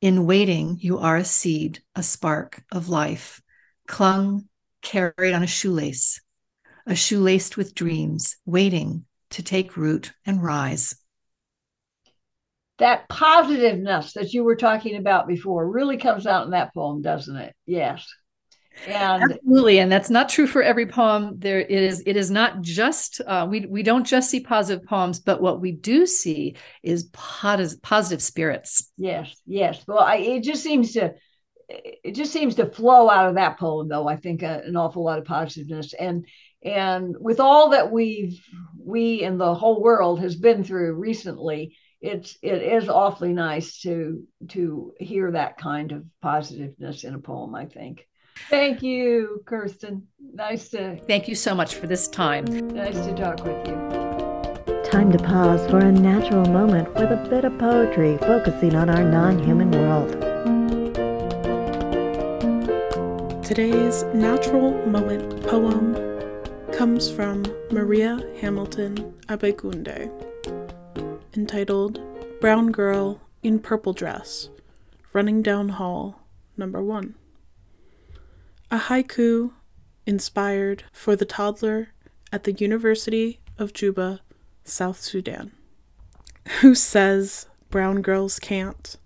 In 0.00 0.26
waiting, 0.26 0.76
you 0.80 0.98
are 0.98 1.18
a 1.18 1.24
seed, 1.24 1.84
a 1.94 2.02
spark 2.02 2.64
of 2.72 2.88
life, 2.88 3.40
clung, 3.86 4.48
carried 4.82 5.34
on 5.34 5.44
a 5.44 5.46
shoelace, 5.46 6.20
a 6.90 6.94
shoe 6.96 7.20
laced 7.20 7.56
with 7.56 7.74
dreams, 7.74 8.36
waiting 8.44 9.04
to 9.30 9.42
take 9.44 9.76
root 9.76 10.12
and 10.26 10.42
rise. 10.42 10.96
That 12.78 13.08
positiveness 13.08 14.14
that 14.14 14.32
you 14.32 14.42
were 14.42 14.56
talking 14.56 14.96
about 14.96 15.28
before 15.28 15.70
really 15.70 15.98
comes 15.98 16.26
out 16.26 16.46
in 16.46 16.50
that 16.50 16.74
poem, 16.74 17.00
doesn't 17.00 17.36
it? 17.36 17.54
Yes. 17.64 18.06
And 18.88 19.22
absolutely, 19.22 19.78
and 19.78 19.92
that's 19.92 20.10
not 20.10 20.30
true 20.30 20.46
for 20.46 20.62
every 20.62 20.86
poem. 20.86 21.34
There 21.38 21.60
it 21.60 21.70
is. 21.70 22.02
It 22.06 22.16
is 22.16 22.30
not 22.30 22.62
just 22.62 23.20
uh, 23.26 23.46
we 23.48 23.66
we 23.66 23.82
don't 23.82 24.06
just 24.06 24.30
see 24.30 24.40
positive 24.40 24.86
poems, 24.86 25.20
but 25.20 25.42
what 25.42 25.60
we 25.60 25.72
do 25.72 26.06
see 26.06 26.56
is 26.82 27.10
positive 27.12 27.82
positive 27.82 28.22
spirits. 28.22 28.90
Yes, 28.96 29.36
yes. 29.44 29.84
Well, 29.86 29.98
I, 29.98 30.16
it 30.16 30.44
just 30.44 30.62
seems 30.62 30.92
to 30.94 31.14
it 31.68 32.14
just 32.14 32.32
seems 32.32 32.54
to 32.56 32.70
flow 32.70 33.10
out 33.10 33.28
of 33.28 33.34
that 33.34 33.58
poem, 33.58 33.88
though. 33.88 34.08
I 34.08 34.16
think 34.16 34.42
uh, 34.42 34.60
an 34.64 34.76
awful 34.76 35.04
lot 35.04 35.18
of 35.18 35.24
positiveness, 35.24 35.92
and 35.92 36.24
and 36.62 37.16
with 37.18 37.40
all 37.40 37.70
that 37.70 37.90
we've 37.90 38.40
we 38.78 39.22
and 39.22 39.40
the 39.40 39.54
whole 39.54 39.82
world 39.82 40.20
has 40.20 40.36
been 40.36 40.62
through 40.64 40.92
recently 40.94 41.76
it's 42.00 42.36
it 42.42 42.62
is 42.62 42.88
awfully 42.88 43.32
nice 43.32 43.80
to 43.80 44.22
to 44.48 44.92
hear 44.98 45.30
that 45.30 45.58
kind 45.58 45.92
of 45.92 46.04
positiveness 46.22 47.04
in 47.04 47.14
a 47.14 47.18
poem 47.18 47.54
i 47.54 47.66
think. 47.66 48.06
Thank 48.48 48.82
you 48.82 49.42
kirsten. 49.44 50.06
Nice 50.32 50.70
to. 50.70 50.96
Thank 51.06 51.28
you 51.28 51.34
so 51.34 51.54
much 51.54 51.74
for 51.74 51.86
this 51.86 52.08
time. 52.08 52.44
Nice 52.68 52.94
to 53.06 53.14
talk 53.14 53.44
with 53.44 53.66
you. 53.66 53.74
Time 54.84 55.12
to 55.12 55.18
pause 55.18 55.68
for 55.70 55.78
a 55.78 55.92
natural 55.92 56.44
moment 56.46 56.92
with 56.94 57.12
a 57.12 57.26
bit 57.28 57.44
of 57.44 57.56
poetry 57.58 58.16
focusing 58.18 58.74
on 58.74 58.90
our 58.90 59.04
non-human 59.04 59.70
world. 59.70 60.10
Today's 63.44 64.04
natural 64.14 64.72
moment 64.86 65.46
poem 65.46 66.09
comes 66.80 67.10
from 67.10 67.42
Maria 67.70 68.18
Hamilton 68.40 69.12
Abegunde, 69.28 70.10
entitled 71.36 72.00
Brown 72.40 72.72
Girl 72.72 73.20
in 73.42 73.58
Purple 73.58 73.92
Dress, 73.92 74.48
Running 75.12 75.42
Down 75.42 75.68
Hall, 75.68 76.22
Number 76.56 76.82
One. 76.82 77.16
A 78.70 78.78
haiku 78.78 79.52
inspired 80.06 80.84
for 80.90 81.14
the 81.14 81.26
toddler 81.26 81.88
at 82.32 82.44
the 82.44 82.52
University 82.52 83.40
of 83.58 83.74
Juba, 83.74 84.22
South 84.64 85.02
Sudan. 85.02 85.52
Who 86.62 86.74
says 86.74 87.46
brown 87.68 88.00
girls 88.00 88.38
can't 88.38 88.96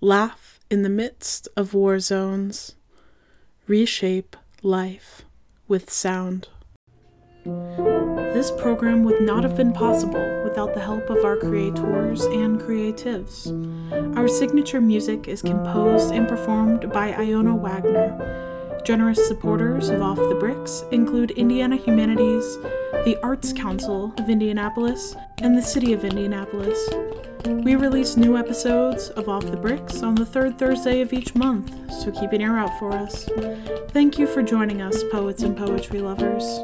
laugh 0.00 0.60
in 0.70 0.82
the 0.82 0.88
midst 0.88 1.48
of 1.56 1.74
war 1.74 1.98
zones, 1.98 2.76
reshape 3.66 4.36
life 4.62 5.22
with 5.66 5.90
sound? 5.90 6.46
This 7.44 8.50
program 8.52 9.02
would 9.04 9.20
not 9.20 9.42
have 9.42 9.56
been 9.56 9.72
possible 9.72 10.42
without 10.44 10.74
the 10.74 10.80
help 10.80 11.10
of 11.10 11.24
our 11.24 11.36
creators 11.36 12.24
and 12.24 12.60
creatives. 12.60 13.46
Our 14.16 14.28
signature 14.28 14.80
music 14.80 15.28
is 15.28 15.42
composed 15.42 16.12
and 16.14 16.28
performed 16.28 16.92
by 16.92 17.12
Iona 17.12 17.54
Wagner. 17.56 18.80
Generous 18.84 19.26
supporters 19.28 19.88
of 19.88 20.02
Off 20.02 20.16
the 20.16 20.36
Bricks 20.38 20.84
include 20.90 21.32
Indiana 21.32 21.76
Humanities, 21.76 22.58
the 23.04 23.18
Arts 23.22 23.52
Council 23.52 24.14
of 24.18 24.28
Indianapolis, 24.28 25.16
and 25.38 25.56
the 25.56 25.62
City 25.62 25.92
of 25.92 26.04
Indianapolis. 26.04 26.88
We 27.44 27.74
release 27.74 28.16
new 28.16 28.36
episodes 28.36 29.10
of 29.10 29.28
Off 29.28 29.46
the 29.46 29.56
Bricks 29.56 30.02
on 30.02 30.14
the 30.14 30.26
third 30.26 30.58
Thursday 30.58 31.00
of 31.00 31.12
each 31.12 31.34
month, 31.34 31.72
so 31.92 32.12
keep 32.12 32.32
an 32.32 32.40
ear 32.40 32.56
out 32.56 32.76
for 32.78 32.92
us. 32.92 33.28
Thank 33.88 34.18
you 34.18 34.26
for 34.28 34.42
joining 34.42 34.80
us, 34.80 35.02
poets 35.10 35.42
and 35.42 35.56
poetry 35.56 36.00
lovers. 36.00 36.60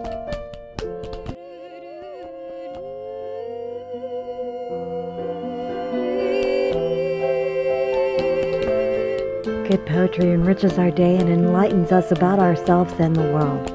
Good 9.68 9.84
poetry 9.84 10.32
enriches 10.32 10.78
our 10.78 10.90
day 10.90 11.18
and 11.18 11.28
enlightens 11.28 11.92
us 11.92 12.10
about 12.10 12.38
ourselves 12.38 12.94
and 12.98 13.14
the 13.14 13.20
world. 13.20 13.68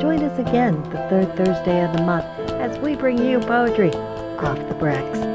Join 0.00 0.22
us 0.22 0.38
again 0.38 0.82
the 0.84 1.06
third 1.10 1.36
Thursday 1.36 1.84
of 1.84 1.92
the 1.92 2.02
month 2.02 2.24
as 2.52 2.78
we 2.78 2.94
bring 2.94 3.18
you 3.18 3.40
poetry 3.40 3.90
off 3.90 4.56
the 4.70 4.74
bricks. 4.74 5.33